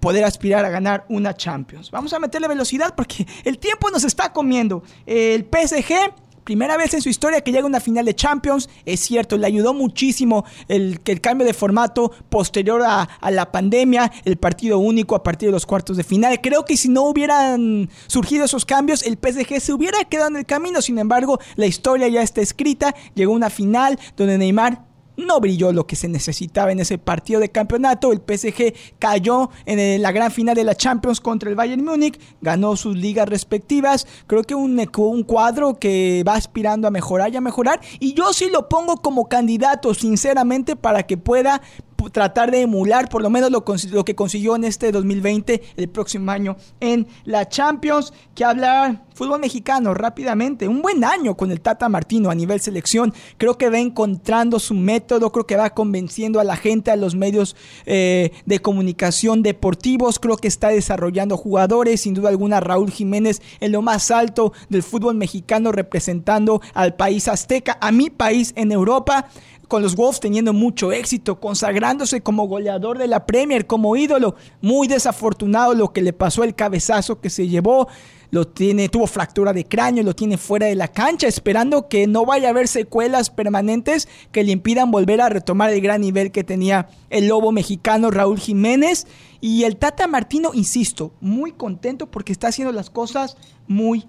poder 0.00 0.24
aspirar 0.24 0.64
a 0.64 0.70
ganar 0.70 1.04
una 1.10 1.34
Champions. 1.34 1.90
Vamos 1.90 2.14
a 2.14 2.18
meterle 2.18 2.48
velocidad 2.48 2.94
porque 2.96 3.26
el 3.44 3.58
tiempo 3.58 3.90
nos 3.90 4.04
está 4.04 4.32
comiendo. 4.32 4.82
El 5.04 5.42
PSG 5.42 6.14
Primera 6.50 6.76
vez 6.76 6.92
en 6.94 7.00
su 7.00 7.08
historia 7.08 7.42
que 7.42 7.52
llega 7.52 7.64
una 7.64 7.78
final 7.78 8.04
de 8.04 8.12
Champions. 8.12 8.68
Es 8.84 8.98
cierto, 8.98 9.38
le 9.38 9.46
ayudó 9.46 9.72
muchísimo 9.72 10.44
el, 10.66 10.98
el 11.04 11.20
cambio 11.20 11.46
de 11.46 11.54
formato 11.54 12.10
posterior 12.28 12.82
a, 12.82 13.02
a, 13.02 13.30
la 13.30 13.52
pandemia, 13.52 14.10
el 14.24 14.36
partido 14.36 14.78
único 14.78 15.14
a 15.14 15.22
partir 15.22 15.50
de 15.50 15.52
los 15.52 15.64
cuartos 15.64 15.96
de 15.96 16.02
final. 16.02 16.40
Creo 16.40 16.64
que 16.64 16.76
si 16.76 16.88
no 16.88 17.04
hubieran 17.04 17.88
surgido 18.08 18.46
esos 18.46 18.64
cambios, 18.64 19.04
el 19.04 19.16
PSG 19.16 19.60
se 19.60 19.72
hubiera 19.72 20.02
quedado 20.06 20.30
en 20.30 20.38
el 20.38 20.44
camino. 20.44 20.82
Sin 20.82 20.98
embargo, 20.98 21.38
la 21.54 21.66
historia 21.66 22.08
ya 22.08 22.20
está 22.20 22.40
escrita. 22.40 22.96
Llegó 23.14 23.32
una 23.32 23.48
final 23.48 23.96
donde 24.16 24.36
Neymar 24.36 24.89
no 25.26 25.40
brilló 25.40 25.72
lo 25.72 25.86
que 25.86 25.96
se 25.96 26.08
necesitaba 26.08 26.72
en 26.72 26.80
ese 26.80 26.98
partido 26.98 27.40
de 27.40 27.50
campeonato. 27.50 28.12
El 28.12 28.20
PSG 28.20 28.74
cayó 28.98 29.50
en 29.66 30.02
la 30.02 30.12
gran 30.12 30.30
final 30.30 30.54
de 30.54 30.64
la 30.64 30.74
Champions 30.74 31.20
contra 31.20 31.50
el 31.50 31.56
Bayern 31.56 31.84
Múnich, 31.84 32.20
ganó 32.40 32.76
sus 32.76 32.96
ligas 32.96 33.28
respectivas. 33.28 34.06
Creo 34.26 34.42
que 34.42 34.54
un, 34.54 34.80
un 34.96 35.22
cuadro 35.22 35.78
que 35.78 36.24
va 36.26 36.34
aspirando 36.34 36.88
a 36.88 36.90
mejorar 36.90 37.32
y 37.32 37.36
a 37.36 37.40
mejorar. 37.40 37.80
Y 37.98 38.14
yo 38.14 38.32
sí 38.32 38.48
lo 38.50 38.68
pongo 38.68 38.96
como 38.96 39.28
candidato, 39.28 39.94
sinceramente, 39.94 40.76
para 40.76 41.04
que 41.04 41.16
pueda 41.16 41.60
tratar 42.08 42.50
de 42.50 42.62
emular 42.62 43.08
por 43.08 43.22
lo 43.22 43.28
menos 43.28 43.50
lo, 43.50 43.64
que 43.64 44.14
consiguió 44.14 44.56
en 44.56 44.64
este 44.64 44.92
2020, 44.92 45.62
el 45.76 45.88
próximo 45.88 46.30
año 46.30 46.56
en 46.80 47.06
la 47.24 47.48
Champions. 47.48 48.12
Que 48.34 48.44
habla 48.44 49.02
fútbol 49.14 49.40
mexicano 49.40 49.92
rápidamente. 49.92 50.66
Un 50.66 50.80
buen 50.80 51.04
año 51.04 51.36
con 51.36 51.50
el 51.50 51.60
Tata 51.60 51.88
Martino 51.88 52.30
a 52.30 52.34
nivel 52.34 52.60
selección. 52.60 53.12
Creo 53.36 53.58
que 53.58 53.68
va 53.68 53.78
encontrando 53.78 54.58
su 54.58 54.74
método, 54.74 55.30
creo 55.30 55.46
que 55.46 55.56
va 55.56 55.70
convenciendo 55.70 56.40
a 56.40 56.44
la 56.44 56.56
gente, 56.56 56.90
a 56.90 56.96
los 56.96 57.14
medios 57.14 57.56
eh, 57.84 58.32
de 58.46 58.58
comunicación 58.60 59.42
deportivos. 59.42 60.18
Creo 60.18 60.36
que 60.36 60.48
está 60.48 60.68
desarrollando 60.68 61.36
jugadores. 61.36 62.00
Sin 62.00 62.14
duda 62.14 62.30
alguna, 62.30 62.60
Raúl 62.60 62.90
Jiménez 62.90 63.42
en 63.60 63.72
lo 63.72 63.82
más 63.82 64.10
alto 64.10 64.52
del 64.68 64.82
fútbol 64.82 65.16
mexicano 65.16 65.72
representando 65.72 66.62
al 66.72 66.94
país 66.94 67.28
azteca, 67.28 67.76
a 67.80 67.92
mi 67.92 68.08
país 68.08 68.52
en 68.56 68.72
Europa 68.72 69.28
con 69.70 69.82
los 69.82 69.94
Wolves 69.94 70.18
teniendo 70.18 70.52
mucho 70.52 70.90
éxito, 70.90 71.38
consagrándose 71.38 72.22
como 72.22 72.48
goleador 72.48 72.98
de 72.98 73.06
la 73.06 73.24
Premier, 73.24 73.68
como 73.68 73.94
ídolo. 73.94 74.34
Muy 74.60 74.88
desafortunado 74.88 75.74
lo 75.74 75.92
que 75.92 76.02
le 76.02 76.12
pasó 76.12 76.42
el 76.42 76.56
cabezazo 76.56 77.20
que 77.20 77.30
se 77.30 77.46
llevó. 77.46 77.86
Lo 78.32 78.48
tiene, 78.48 78.88
tuvo 78.88 79.06
fractura 79.06 79.52
de 79.52 79.64
cráneo, 79.64 80.02
lo 80.02 80.14
tiene 80.14 80.38
fuera 80.38 80.66
de 80.66 80.74
la 80.74 80.88
cancha, 80.88 81.28
esperando 81.28 81.88
que 81.88 82.08
no 82.08 82.26
vaya 82.26 82.48
a 82.48 82.50
haber 82.50 82.66
secuelas 82.66 83.30
permanentes 83.30 84.08
que 84.32 84.42
le 84.42 84.50
impidan 84.50 84.90
volver 84.90 85.20
a 85.20 85.28
retomar 85.28 85.72
el 85.72 85.80
gran 85.80 86.00
nivel 86.00 86.32
que 86.32 86.42
tenía 86.42 86.88
el 87.08 87.28
lobo 87.28 87.52
mexicano 87.52 88.10
Raúl 88.10 88.40
Jiménez. 88.40 89.06
Y 89.40 89.62
el 89.62 89.76
Tata 89.76 90.08
Martino, 90.08 90.50
insisto, 90.52 91.12
muy 91.20 91.52
contento 91.52 92.10
porque 92.10 92.32
está 92.32 92.48
haciendo 92.48 92.72
las 92.72 92.90
cosas 92.90 93.36
muy, 93.68 94.08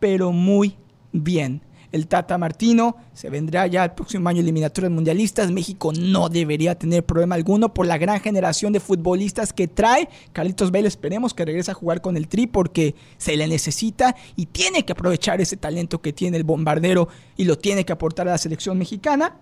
pero 0.00 0.32
muy 0.32 0.76
bien 1.12 1.62
el 1.96 2.06
Tata 2.06 2.38
Martino. 2.38 2.96
Se 3.12 3.28
vendrá 3.28 3.66
ya 3.66 3.84
el 3.84 3.92
próximo 3.92 4.28
año 4.28 4.40
eliminatorias 4.40 4.92
mundialistas. 4.92 5.50
México 5.50 5.92
no 5.92 6.28
debería 6.28 6.76
tener 6.76 7.04
problema 7.04 7.34
alguno 7.34 7.74
por 7.74 7.86
la 7.86 7.98
gran 7.98 8.20
generación 8.20 8.72
de 8.72 8.80
futbolistas 8.80 9.52
que 9.52 9.66
trae. 9.66 10.08
Carlitos 10.32 10.70
Vela 10.70 10.86
esperemos 10.86 11.34
que 11.34 11.44
regrese 11.44 11.72
a 11.72 11.74
jugar 11.74 12.00
con 12.00 12.16
el 12.16 12.28
Tri 12.28 12.46
porque 12.46 12.94
se 13.16 13.36
le 13.36 13.48
necesita 13.48 14.14
y 14.36 14.46
tiene 14.46 14.84
que 14.84 14.92
aprovechar 14.92 15.40
ese 15.40 15.56
talento 15.56 16.00
que 16.00 16.12
tiene 16.12 16.36
el 16.36 16.44
bombardero 16.44 17.08
y 17.36 17.44
lo 17.44 17.58
tiene 17.58 17.84
que 17.84 17.92
aportar 17.92 18.28
a 18.28 18.32
la 18.32 18.38
selección 18.38 18.78
mexicana. 18.78 19.36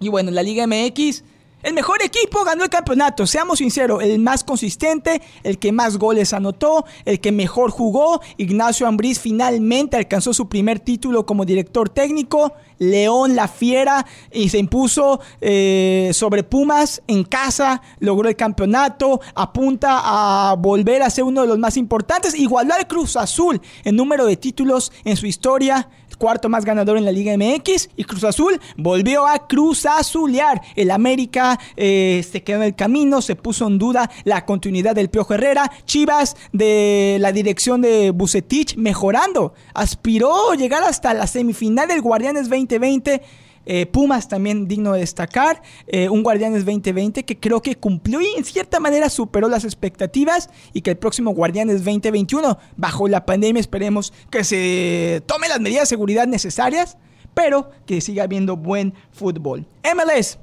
Y 0.00 0.08
bueno, 0.08 0.32
la 0.32 0.42
Liga 0.42 0.66
MX 0.66 1.22
el 1.62 1.74
mejor 1.74 2.02
equipo 2.02 2.44
ganó 2.44 2.64
el 2.64 2.70
campeonato, 2.70 3.26
seamos 3.26 3.58
sinceros, 3.58 4.02
el 4.02 4.18
más 4.18 4.44
consistente, 4.44 5.22
el 5.42 5.58
que 5.58 5.72
más 5.72 5.96
goles 5.96 6.32
anotó, 6.32 6.84
el 7.04 7.20
que 7.20 7.32
mejor 7.32 7.70
jugó. 7.70 8.20
Ignacio 8.36 8.86
Ambriz 8.86 9.20
finalmente 9.20 9.96
alcanzó 9.96 10.34
su 10.34 10.48
primer 10.48 10.80
título 10.80 11.24
como 11.24 11.44
director 11.44 11.88
técnico. 11.88 12.52
León 12.78 13.36
la 13.36 13.46
Fiera 13.46 14.04
y 14.32 14.48
se 14.48 14.58
impuso 14.58 15.20
eh, 15.40 16.10
sobre 16.12 16.42
Pumas 16.42 17.00
en 17.06 17.22
casa, 17.22 17.80
logró 18.00 18.28
el 18.28 18.34
campeonato, 18.34 19.20
apunta 19.36 20.00
a 20.02 20.56
volver 20.56 21.02
a 21.02 21.10
ser 21.10 21.22
uno 21.22 21.42
de 21.42 21.46
los 21.46 21.58
más 21.58 21.76
importantes, 21.76 22.34
igualar 22.34 22.80
al 22.80 22.88
Cruz 22.88 23.16
Azul 23.16 23.60
en 23.84 23.94
número 23.94 24.26
de 24.26 24.36
títulos 24.36 24.90
en 25.04 25.16
su 25.16 25.26
historia 25.26 25.88
cuarto 26.22 26.48
más 26.48 26.64
ganador 26.64 26.96
en 26.96 27.04
la 27.04 27.10
Liga 27.10 27.36
MX 27.36 27.90
y 27.96 28.04
Cruz 28.04 28.22
Azul 28.22 28.60
volvió 28.76 29.26
a 29.26 29.48
Cruz 29.48 29.84
Azulear. 29.86 30.62
El 30.76 30.92
América 30.92 31.51
eh, 31.76 32.24
se 32.30 32.42
quedó 32.42 32.58
en 32.58 32.64
el 32.64 32.74
camino, 32.74 33.22
se 33.22 33.36
puso 33.36 33.66
en 33.66 33.78
duda 33.78 34.10
la 34.24 34.44
continuidad 34.44 34.94
del 34.94 35.10
Piojo 35.10 35.34
Herrera. 35.34 35.70
Chivas 35.84 36.36
de 36.52 37.16
la 37.20 37.32
dirección 37.32 37.82
de 37.82 38.10
Bucetich 38.10 38.76
mejorando, 38.76 39.54
aspiró 39.74 40.54
llegar 40.54 40.82
hasta 40.84 41.14
la 41.14 41.26
semifinal 41.26 41.88
del 41.88 42.02
Guardianes 42.02 42.48
2020 42.48 43.22
eh, 43.64 43.86
Pumas 43.86 44.28
también 44.28 44.66
digno 44.66 44.92
de 44.92 45.00
destacar. 45.00 45.62
Eh, 45.86 46.08
un 46.08 46.22
Guardianes 46.22 46.64
2020 46.64 47.24
que 47.24 47.38
creo 47.38 47.62
que 47.62 47.76
cumplió 47.76 48.20
y 48.20 48.26
en 48.36 48.44
cierta 48.44 48.80
manera 48.80 49.08
superó 49.08 49.48
las 49.48 49.64
expectativas. 49.64 50.50
Y 50.72 50.82
que 50.82 50.90
el 50.90 50.96
próximo 50.96 51.32
Guardianes 51.32 51.84
2021, 51.84 52.58
bajo 52.76 53.08
la 53.08 53.24
pandemia, 53.26 53.60
esperemos 53.60 54.12
que 54.30 54.44
se 54.44 55.22
tome 55.26 55.48
las 55.48 55.60
medidas 55.60 55.82
de 55.82 55.86
seguridad 55.86 56.26
necesarias. 56.26 56.96
Pero 57.34 57.70
que 57.86 58.00
siga 58.00 58.24
habiendo 58.24 58.56
buen 58.56 58.94
fútbol. 59.10 59.66
MLS. 59.94 60.38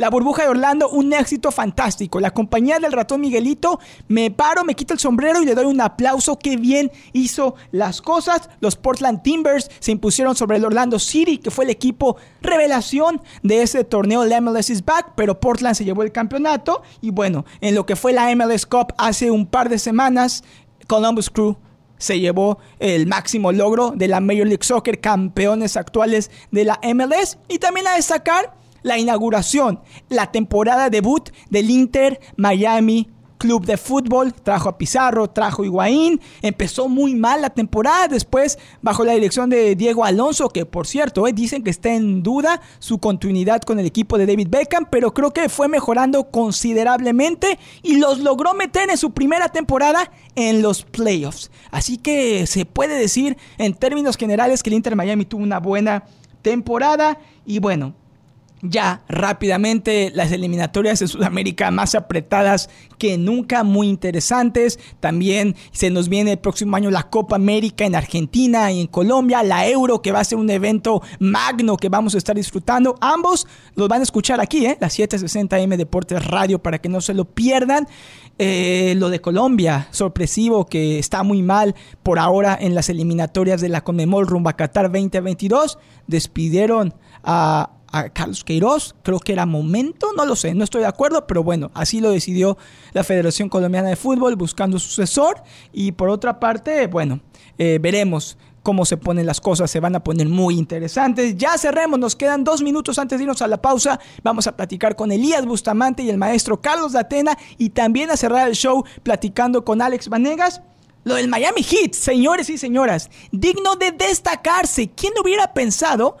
La 0.00 0.08
burbuja 0.08 0.44
de 0.44 0.48
Orlando, 0.48 0.88
un 0.88 1.12
éxito 1.12 1.50
fantástico. 1.50 2.20
La 2.20 2.30
compañía 2.30 2.78
del 2.78 2.90
ratón 2.90 3.20
Miguelito, 3.20 3.80
me 4.08 4.30
paro, 4.30 4.64
me 4.64 4.74
quito 4.74 4.94
el 4.94 4.98
sombrero 4.98 5.42
y 5.42 5.44
le 5.44 5.54
doy 5.54 5.66
un 5.66 5.78
aplauso. 5.78 6.38
Qué 6.38 6.56
bien 6.56 6.90
hizo 7.12 7.54
las 7.70 8.00
cosas. 8.00 8.48
Los 8.60 8.76
Portland 8.76 9.20
Timbers 9.22 9.70
se 9.78 9.92
impusieron 9.92 10.34
sobre 10.34 10.56
el 10.56 10.64
Orlando 10.64 10.98
City, 10.98 11.36
que 11.36 11.50
fue 11.50 11.66
el 11.66 11.70
equipo 11.70 12.16
revelación 12.40 13.20
de 13.42 13.60
ese 13.60 13.84
torneo. 13.84 14.24
La 14.24 14.40
MLS 14.40 14.70
is 14.70 14.82
back, 14.82 15.12
pero 15.16 15.38
Portland 15.38 15.76
se 15.76 15.84
llevó 15.84 16.02
el 16.02 16.12
campeonato. 16.12 16.80
Y 17.02 17.10
bueno, 17.10 17.44
en 17.60 17.74
lo 17.74 17.84
que 17.84 17.94
fue 17.94 18.14
la 18.14 18.34
MLS 18.34 18.64
Cup 18.64 18.94
hace 18.96 19.30
un 19.30 19.44
par 19.44 19.68
de 19.68 19.78
semanas, 19.78 20.44
Columbus 20.86 21.28
Crew 21.28 21.58
se 21.98 22.18
llevó 22.18 22.58
el 22.78 23.06
máximo 23.06 23.52
logro 23.52 23.92
de 23.94 24.08
la 24.08 24.20
Major 24.20 24.46
League 24.46 24.64
Soccer, 24.64 24.98
campeones 24.98 25.76
actuales 25.76 26.30
de 26.52 26.64
la 26.64 26.80
MLS. 26.94 27.36
Y 27.48 27.58
también 27.58 27.86
a 27.86 27.96
destacar 27.96 28.58
la 28.82 28.98
inauguración, 28.98 29.80
la 30.08 30.30
temporada 30.32 30.90
debut 30.90 31.30
del 31.50 31.70
Inter 31.70 32.20
Miami 32.36 33.08
Club 33.40 33.64
de 33.64 33.78
Fútbol, 33.78 34.34
trajo 34.34 34.68
a 34.68 34.76
Pizarro, 34.76 35.30
trajo 35.30 35.62
a 35.62 35.64
Higuaín, 35.64 36.20
empezó 36.42 36.88
muy 36.88 37.14
mal 37.14 37.40
la 37.40 37.48
temporada, 37.48 38.06
después 38.06 38.58
bajo 38.82 39.02
la 39.02 39.14
dirección 39.14 39.48
de 39.48 39.74
Diego 39.76 40.04
Alonso, 40.04 40.50
que 40.50 40.66
por 40.66 40.86
cierto, 40.86 41.26
eh, 41.26 41.32
dicen 41.32 41.64
que 41.64 41.70
está 41.70 41.88
en 41.94 42.22
duda 42.22 42.60
su 42.80 42.98
continuidad 42.98 43.62
con 43.62 43.78
el 43.78 43.86
equipo 43.86 44.18
de 44.18 44.26
David 44.26 44.48
Beckham, 44.50 44.86
pero 44.90 45.14
creo 45.14 45.30
que 45.30 45.48
fue 45.48 45.68
mejorando 45.68 46.30
considerablemente 46.30 47.58
y 47.82 47.96
los 47.96 48.18
logró 48.18 48.52
meter 48.52 48.90
en 48.90 48.98
su 48.98 49.12
primera 49.12 49.48
temporada 49.48 50.12
en 50.34 50.60
los 50.60 50.82
playoffs. 50.82 51.50
Así 51.70 51.96
que 51.96 52.46
se 52.46 52.66
puede 52.66 52.98
decir 52.98 53.38
en 53.56 53.72
términos 53.72 54.18
generales 54.18 54.62
que 54.62 54.68
el 54.68 54.74
Inter 54.74 54.96
Miami 54.96 55.24
tuvo 55.24 55.42
una 55.42 55.60
buena 55.60 56.04
temporada 56.42 57.18
y 57.46 57.58
bueno, 57.58 57.94
ya 58.62 59.02
rápidamente 59.08 60.10
las 60.14 60.32
eliminatorias 60.32 60.98
de 60.98 61.08
Sudamérica 61.08 61.70
más 61.70 61.94
apretadas 61.94 62.68
que 62.98 63.16
nunca, 63.16 63.64
muy 63.64 63.88
interesantes. 63.88 64.78
También 65.00 65.56
se 65.72 65.90
nos 65.90 66.08
viene 66.08 66.32
el 66.32 66.38
próximo 66.38 66.76
año 66.76 66.90
la 66.90 67.04
Copa 67.04 67.36
América 67.36 67.84
en 67.84 67.94
Argentina 67.94 68.70
y 68.70 68.80
en 68.80 68.86
Colombia, 68.86 69.42
la 69.42 69.66
Euro 69.68 70.02
que 70.02 70.12
va 70.12 70.20
a 70.20 70.24
ser 70.24 70.38
un 70.38 70.50
evento 70.50 71.02
magno 71.18 71.76
que 71.76 71.88
vamos 71.88 72.14
a 72.14 72.18
estar 72.18 72.36
disfrutando. 72.36 72.96
Ambos 73.00 73.46
los 73.74 73.88
van 73.88 74.00
a 74.00 74.04
escuchar 74.04 74.40
aquí, 74.40 74.66
¿eh? 74.66 74.76
la 74.80 74.88
760M 74.88 75.76
Deportes 75.76 76.24
Radio 76.26 76.62
para 76.62 76.78
que 76.78 76.88
no 76.88 77.00
se 77.00 77.14
lo 77.14 77.24
pierdan. 77.24 77.86
Eh, 78.42 78.94
lo 78.96 79.10
de 79.10 79.20
Colombia, 79.20 79.88
sorpresivo 79.90 80.64
que 80.64 80.98
está 80.98 81.22
muy 81.22 81.42
mal 81.42 81.74
por 82.02 82.18
ahora 82.18 82.56
en 82.58 82.74
las 82.74 82.88
eliminatorias 82.88 83.60
de 83.60 83.68
la 83.68 83.82
Conmebol 83.82 84.26
rumbo 84.26 84.48
a 84.48 84.54
Qatar 84.54 84.90
2022. 84.90 85.78
Despidieron 86.06 86.94
a 87.22 87.70
a 87.92 88.08
Carlos 88.08 88.44
Queiroz. 88.44 88.94
Creo 89.02 89.18
que 89.18 89.32
era 89.32 89.46
momento, 89.46 90.08
no 90.16 90.24
lo 90.24 90.36
sé, 90.36 90.54
no 90.54 90.64
estoy 90.64 90.82
de 90.82 90.88
acuerdo, 90.88 91.26
pero 91.26 91.42
bueno, 91.42 91.70
así 91.74 92.00
lo 92.00 92.10
decidió 92.10 92.56
la 92.92 93.04
Federación 93.04 93.48
Colombiana 93.48 93.88
de 93.88 93.96
Fútbol 93.96 94.36
buscando 94.36 94.78
sucesor. 94.78 95.42
Y 95.72 95.92
por 95.92 96.08
otra 96.08 96.40
parte, 96.40 96.86
bueno, 96.86 97.20
eh, 97.58 97.78
veremos 97.80 98.36
cómo 98.62 98.84
se 98.84 98.96
ponen 98.96 99.26
las 99.26 99.40
cosas, 99.40 99.70
se 99.70 99.80
van 99.80 99.96
a 99.96 100.04
poner 100.04 100.28
muy 100.28 100.56
interesantes. 100.58 101.36
Ya 101.36 101.56
cerremos, 101.58 101.98
nos 101.98 102.16
quedan 102.16 102.44
dos 102.44 102.62
minutos 102.62 102.98
antes 102.98 103.18
de 103.18 103.24
irnos 103.24 103.42
a 103.42 103.48
la 103.48 103.60
pausa. 103.60 104.00
Vamos 104.22 104.46
a 104.46 104.56
platicar 104.56 104.96
con 104.96 105.12
Elías 105.12 105.46
Bustamante 105.46 106.02
y 106.02 106.10
el 106.10 106.18
maestro 106.18 106.60
Carlos 106.60 106.92
Datena 106.92 107.36
y 107.58 107.70
también 107.70 108.10
a 108.10 108.16
cerrar 108.16 108.48
el 108.48 108.54
show 108.54 108.84
platicando 109.02 109.64
con 109.64 109.82
Alex 109.82 110.08
Vanegas. 110.08 110.62
Lo 111.02 111.14
del 111.14 111.28
Miami 111.28 111.62
Heat, 111.62 111.94
señores 111.94 112.50
y 112.50 112.58
señoras, 112.58 113.08
digno 113.32 113.76
de 113.76 113.90
destacarse. 113.92 114.90
¿Quién 114.90 115.14
hubiera 115.22 115.54
pensado 115.54 116.18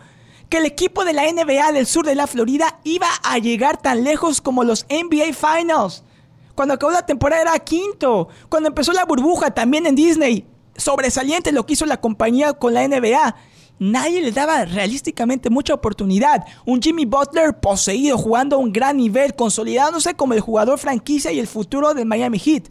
que 0.50 0.58
el 0.58 0.66
equipo 0.66 1.04
de 1.04 1.12
la 1.12 1.22
NBA 1.32 1.72
del 1.72 1.86
sur 1.86 2.04
de 2.04 2.16
la 2.16 2.26
Florida 2.26 2.80
iba 2.84 3.06
a 3.22 3.38
llegar 3.38 3.80
tan 3.80 4.02
lejos 4.04 4.40
como 4.40 4.64
los 4.64 4.84
NBA 4.90 5.32
Finals. 5.32 6.02
Cuando 6.56 6.74
acabó 6.74 6.92
la 6.92 7.06
temporada 7.06 7.40
era 7.40 7.58
quinto. 7.60 8.28
Cuando 8.48 8.68
empezó 8.68 8.92
la 8.92 9.04
burbuja 9.04 9.52
también 9.52 9.86
en 9.86 9.94
Disney. 9.94 10.44
Sobresaliente 10.76 11.52
lo 11.52 11.64
que 11.64 11.74
hizo 11.74 11.86
la 11.86 12.00
compañía 12.00 12.52
con 12.52 12.74
la 12.74 12.86
NBA. 12.86 13.36
Nadie 13.78 14.20
le 14.20 14.32
daba 14.32 14.64
realísticamente 14.64 15.48
mucha 15.50 15.72
oportunidad. 15.72 16.44
Un 16.66 16.82
Jimmy 16.82 17.06
Butler 17.06 17.58
poseído, 17.60 18.18
jugando 18.18 18.56
a 18.56 18.58
un 18.58 18.72
gran 18.72 18.96
nivel, 18.96 19.34
consolidándose 19.34 20.14
como 20.14 20.34
el 20.34 20.40
jugador 20.40 20.78
franquicia 20.78 21.32
y 21.32 21.38
el 21.38 21.46
futuro 21.46 21.94
del 21.94 22.06
Miami 22.06 22.38
Heat. 22.38 22.64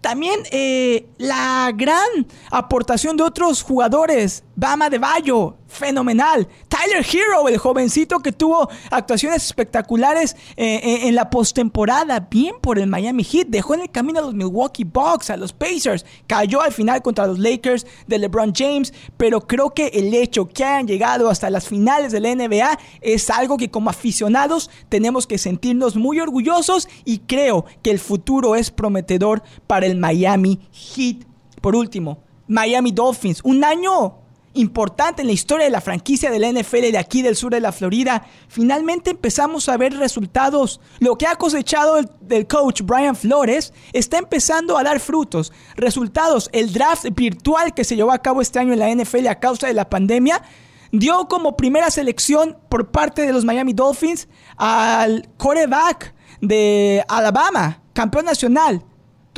También 0.00 0.40
eh, 0.52 1.06
la 1.18 1.72
gran 1.74 2.26
aportación 2.50 3.16
de 3.16 3.24
otros 3.24 3.62
jugadores. 3.62 4.44
Bama 4.54 4.88
de 4.88 4.98
Bayo, 4.98 5.56
fenomenal. 5.68 6.48
Tyler 6.68 7.06
Hero, 7.06 7.48
el 7.48 7.58
jovencito 7.58 8.18
que 8.20 8.32
tuvo 8.32 8.68
actuaciones 8.90 9.44
espectaculares 9.44 10.34
eh, 10.56 10.80
eh, 10.82 11.08
en 11.08 11.14
la 11.14 11.30
postemporada, 11.30 12.20
bien 12.20 12.56
por 12.60 12.78
el 12.78 12.88
Miami 12.88 13.22
Heat, 13.22 13.48
dejó 13.48 13.74
en 13.74 13.82
el 13.82 13.90
camino 13.90 14.18
a 14.18 14.22
los 14.22 14.34
Milwaukee 14.34 14.84
Bucks, 14.84 15.30
a 15.30 15.36
los 15.36 15.52
Pacers, 15.52 16.04
cayó 16.26 16.62
al 16.62 16.72
final 16.72 17.02
contra 17.02 17.26
los 17.26 17.38
Lakers 17.38 17.86
de 18.06 18.18
LeBron 18.18 18.52
James, 18.54 18.92
pero 19.16 19.46
creo 19.46 19.70
que 19.70 19.88
el 19.88 20.12
hecho 20.14 20.48
que 20.48 20.64
hayan 20.64 20.88
llegado 20.88 21.28
hasta 21.28 21.50
las 21.50 21.68
finales 21.68 22.12
de 22.12 22.20
la 22.20 22.34
NBA 22.34 22.78
es 23.02 23.30
algo 23.30 23.56
que 23.56 23.70
como 23.70 23.90
aficionados 23.90 24.70
tenemos 24.88 25.26
que 25.26 25.38
sentirnos 25.38 25.96
muy 25.96 26.18
orgullosos 26.18 26.88
y 27.04 27.18
creo 27.18 27.66
que 27.82 27.90
el 27.90 27.98
futuro 27.98 28.56
es 28.56 28.70
prometedor 28.70 29.42
para 29.66 29.86
el 29.86 29.96
Miami 29.96 30.60
Heat. 30.72 31.26
Por 31.60 31.76
último, 31.76 32.22
Miami 32.46 32.92
Dolphins, 32.92 33.40
un 33.44 33.62
año 33.62 34.27
importante 34.58 35.22
en 35.22 35.28
la 35.28 35.32
historia 35.32 35.64
de 35.64 35.70
la 35.70 35.80
franquicia 35.80 36.30
de 36.30 36.38
la 36.38 36.52
NFL 36.52 36.90
de 36.92 36.98
aquí 36.98 37.22
del 37.22 37.36
sur 37.36 37.52
de 37.52 37.60
la 37.60 37.72
Florida, 37.72 38.26
finalmente 38.48 39.10
empezamos 39.10 39.68
a 39.68 39.76
ver 39.76 39.96
resultados. 39.96 40.80
Lo 40.98 41.16
que 41.16 41.26
ha 41.26 41.36
cosechado 41.36 41.96
el, 41.96 42.46
coach 42.46 42.82
Brian 42.82 43.16
Flores 43.16 43.72
está 43.92 44.18
empezando 44.18 44.76
a 44.76 44.82
dar 44.82 45.00
frutos. 45.00 45.52
Resultados, 45.76 46.50
el 46.52 46.72
draft 46.72 47.06
virtual 47.14 47.74
que 47.74 47.84
se 47.84 47.96
llevó 47.96 48.12
a 48.12 48.22
cabo 48.22 48.40
este 48.40 48.58
año 48.58 48.72
en 48.72 48.78
la 48.78 48.94
NFL 48.94 49.26
a 49.28 49.40
causa 49.40 49.66
de 49.66 49.74
la 49.74 49.88
pandemia 49.88 50.42
dio 50.90 51.28
como 51.28 51.56
primera 51.56 51.90
selección 51.90 52.56
por 52.68 52.90
parte 52.90 53.22
de 53.22 53.32
los 53.32 53.44
Miami 53.44 53.72
Dolphins 53.72 54.28
al 54.56 55.28
quarterback 55.36 56.14
de 56.40 57.04
Alabama, 57.08 57.82
campeón 57.92 58.24
nacional, 58.24 58.82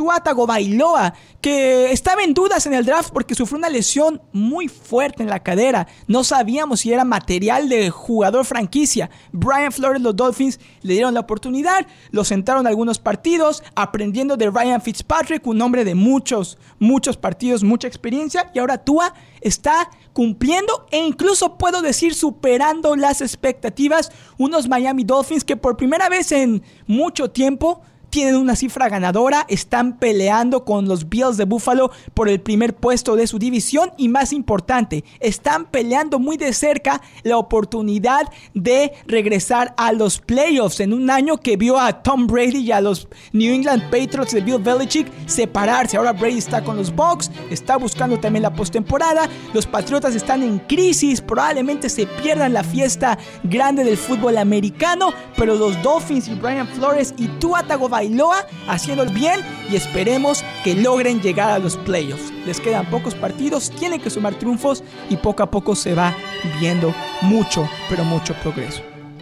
Tua 0.00 0.46
Bailoa, 0.46 1.12
que 1.42 1.92
estaba 1.92 2.22
en 2.22 2.32
dudas 2.32 2.64
en 2.64 2.72
el 2.72 2.86
draft 2.86 3.10
porque 3.12 3.34
sufrió 3.34 3.58
una 3.58 3.68
lesión 3.68 4.22
muy 4.32 4.66
fuerte 4.66 5.22
en 5.22 5.28
la 5.28 5.40
cadera. 5.40 5.86
No 6.06 6.24
sabíamos 6.24 6.80
si 6.80 6.92
era 6.92 7.04
material 7.04 7.68
de 7.68 7.90
jugador 7.90 8.46
franquicia. 8.46 9.10
Brian 9.30 9.72
Flores, 9.72 10.00
los 10.00 10.16
Dolphins, 10.16 10.58
le 10.80 10.94
dieron 10.94 11.12
la 11.12 11.20
oportunidad, 11.20 11.86
lo 12.12 12.24
sentaron 12.24 12.66
algunos 12.66 12.98
partidos, 12.98 13.62
aprendiendo 13.74 14.38
de 14.38 14.48
Ryan 14.48 14.80
Fitzpatrick, 14.80 15.46
un 15.46 15.60
hombre 15.60 15.84
de 15.84 15.94
muchos, 15.94 16.56
muchos 16.78 17.18
partidos, 17.18 17.62
mucha 17.62 17.86
experiencia, 17.86 18.50
y 18.54 18.58
ahora 18.58 18.78
Tua 18.78 19.12
está 19.42 19.90
cumpliendo 20.14 20.86
e 20.90 20.98
incluso 20.98 21.58
puedo 21.58 21.82
decir 21.82 22.14
superando 22.14 22.96
las 22.96 23.20
expectativas. 23.20 24.10
Unos 24.38 24.66
Miami 24.66 25.04
Dolphins 25.04 25.44
que 25.44 25.58
por 25.58 25.76
primera 25.76 26.08
vez 26.08 26.32
en 26.32 26.62
mucho 26.86 27.30
tiempo 27.30 27.82
tienen 28.10 28.36
una 28.36 28.56
cifra 28.56 28.88
ganadora, 28.88 29.46
están 29.48 29.96
peleando 29.96 30.64
con 30.64 30.88
los 30.88 31.08
Bills 31.08 31.36
de 31.36 31.44
Buffalo 31.44 31.90
por 32.12 32.28
el 32.28 32.40
primer 32.40 32.74
puesto 32.74 33.16
de 33.16 33.26
su 33.26 33.38
división 33.38 33.92
y 33.96 34.08
más 34.08 34.32
importante, 34.32 35.04
están 35.20 35.66
peleando 35.66 36.18
muy 36.18 36.36
de 36.36 36.52
cerca 36.52 37.00
la 37.22 37.38
oportunidad 37.38 38.28
de 38.52 38.92
regresar 39.06 39.74
a 39.76 39.92
los 39.92 40.18
playoffs 40.18 40.80
en 40.80 40.92
un 40.92 41.08
año 41.10 41.38
que 41.38 41.56
vio 41.56 41.78
a 41.78 42.02
Tom 42.02 42.26
Brady 42.26 42.58
y 42.58 42.72
a 42.72 42.80
los 42.80 43.08
New 43.32 43.54
England 43.54 43.84
Patriots 43.84 44.32
de 44.32 44.40
Bill 44.40 44.58
Belichick 44.58 45.06
separarse. 45.26 45.96
Ahora 45.96 46.12
Brady 46.12 46.38
está 46.38 46.64
con 46.64 46.76
los 46.76 46.94
Bucks, 46.94 47.30
está 47.50 47.76
buscando 47.76 48.18
también 48.18 48.42
la 48.42 48.52
postemporada, 48.52 49.28
los 49.54 49.66
Patriotas 49.66 50.14
están 50.16 50.42
en 50.42 50.58
crisis, 50.58 51.20
probablemente 51.20 51.88
se 51.88 52.06
pierdan 52.06 52.52
la 52.52 52.64
fiesta 52.64 53.18
grande 53.44 53.84
del 53.84 53.96
fútbol 53.96 54.36
americano, 54.36 55.12
pero 55.36 55.54
los 55.54 55.80
Dolphins 55.82 56.26
y 56.28 56.34
Brian 56.34 56.66
Flores 56.66 57.14
y 57.16 57.28
Tua 57.38 57.62
Tagovailoa 57.62 57.99
Bailoa 58.00 58.46
haciendo 58.66 59.02
el 59.02 59.10
bien 59.10 59.44
y 59.70 59.76
esperemos 59.76 60.42
que 60.64 60.74
logren 60.74 61.20
llegar 61.20 61.50
a 61.50 61.58
los 61.58 61.76
playoffs. 61.76 62.32
Les 62.46 62.58
quedan 62.58 62.88
pocos 62.88 63.14
partidos, 63.14 63.70
tienen 63.78 64.00
que 64.00 64.08
sumar 64.08 64.34
triunfos 64.36 64.82
y 65.10 65.18
poco 65.18 65.42
a 65.42 65.50
poco 65.50 65.76
se 65.76 65.94
va 65.94 66.16
viendo 66.58 66.94
mucho, 67.20 67.68
pero 67.90 68.02
mucho 68.04 68.32
progreso. 68.42 68.80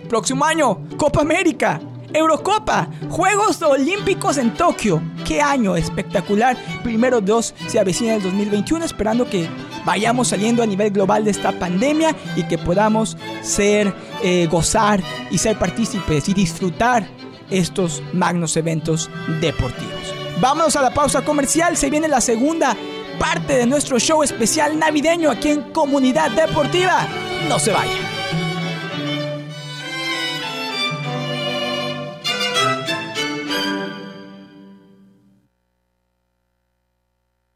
Próximo 0.09 0.45
año, 0.45 0.79
Copa 0.97 1.23
América. 1.23 1.81
Eurocopa, 2.15 2.89
Juegos 3.11 3.61
Olímpicos 3.61 4.39
en 4.39 4.55
Tokio. 4.55 5.03
Qué 5.27 5.43
año 5.43 5.77
espectacular. 5.77 6.57
Primero 6.83 7.21
dos 7.21 7.55
se 7.67 7.79
avecina 7.79 8.15
el 8.15 8.23
2021, 8.23 8.85
esperando 8.85 9.29
que 9.29 9.47
vayamos 9.85 10.29
saliendo 10.29 10.63
a 10.63 10.67
nivel 10.67 10.91
global 10.91 11.25
de 11.25 11.33
esta 11.33 11.53
pandemia 11.59 12.15
y 12.37 12.45
que 12.45 12.57
podamos 12.57 13.19
ser, 13.43 13.93
eh, 14.23 14.47
gozar 14.51 15.03
y 15.31 15.37
ser 15.37 15.59
partícipes 15.59 16.29
y 16.29 16.35
disfrutar 16.35 17.18
estos 17.51 18.03
magnos 18.13 18.57
eventos 18.57 19.11
deportivos. 19.41 20.15
Vámonos 20.41 20.77
a 20.77 20.83
la 20.83 20.95
pausa 20.95 21.25
comercial, 21.25 21.77
se 21.77 21.91
viene 21.91 22.09
la 22.09 22.21
segunda 22.21 22.77
parte 23.19 23.55
de 23.55 23.67
nuestro 23.67 23.99
show 23.99 24.23
especial 24.23 24.79
navideño 24.79 25.31
aquí 25.31 25.51
en 25.51 25.63
Comunidad 25.73 26.31
Deportiva. 26.31 27.07
No 27.49 27.59
se 27.59 27.73
vayan. 27.73 28.18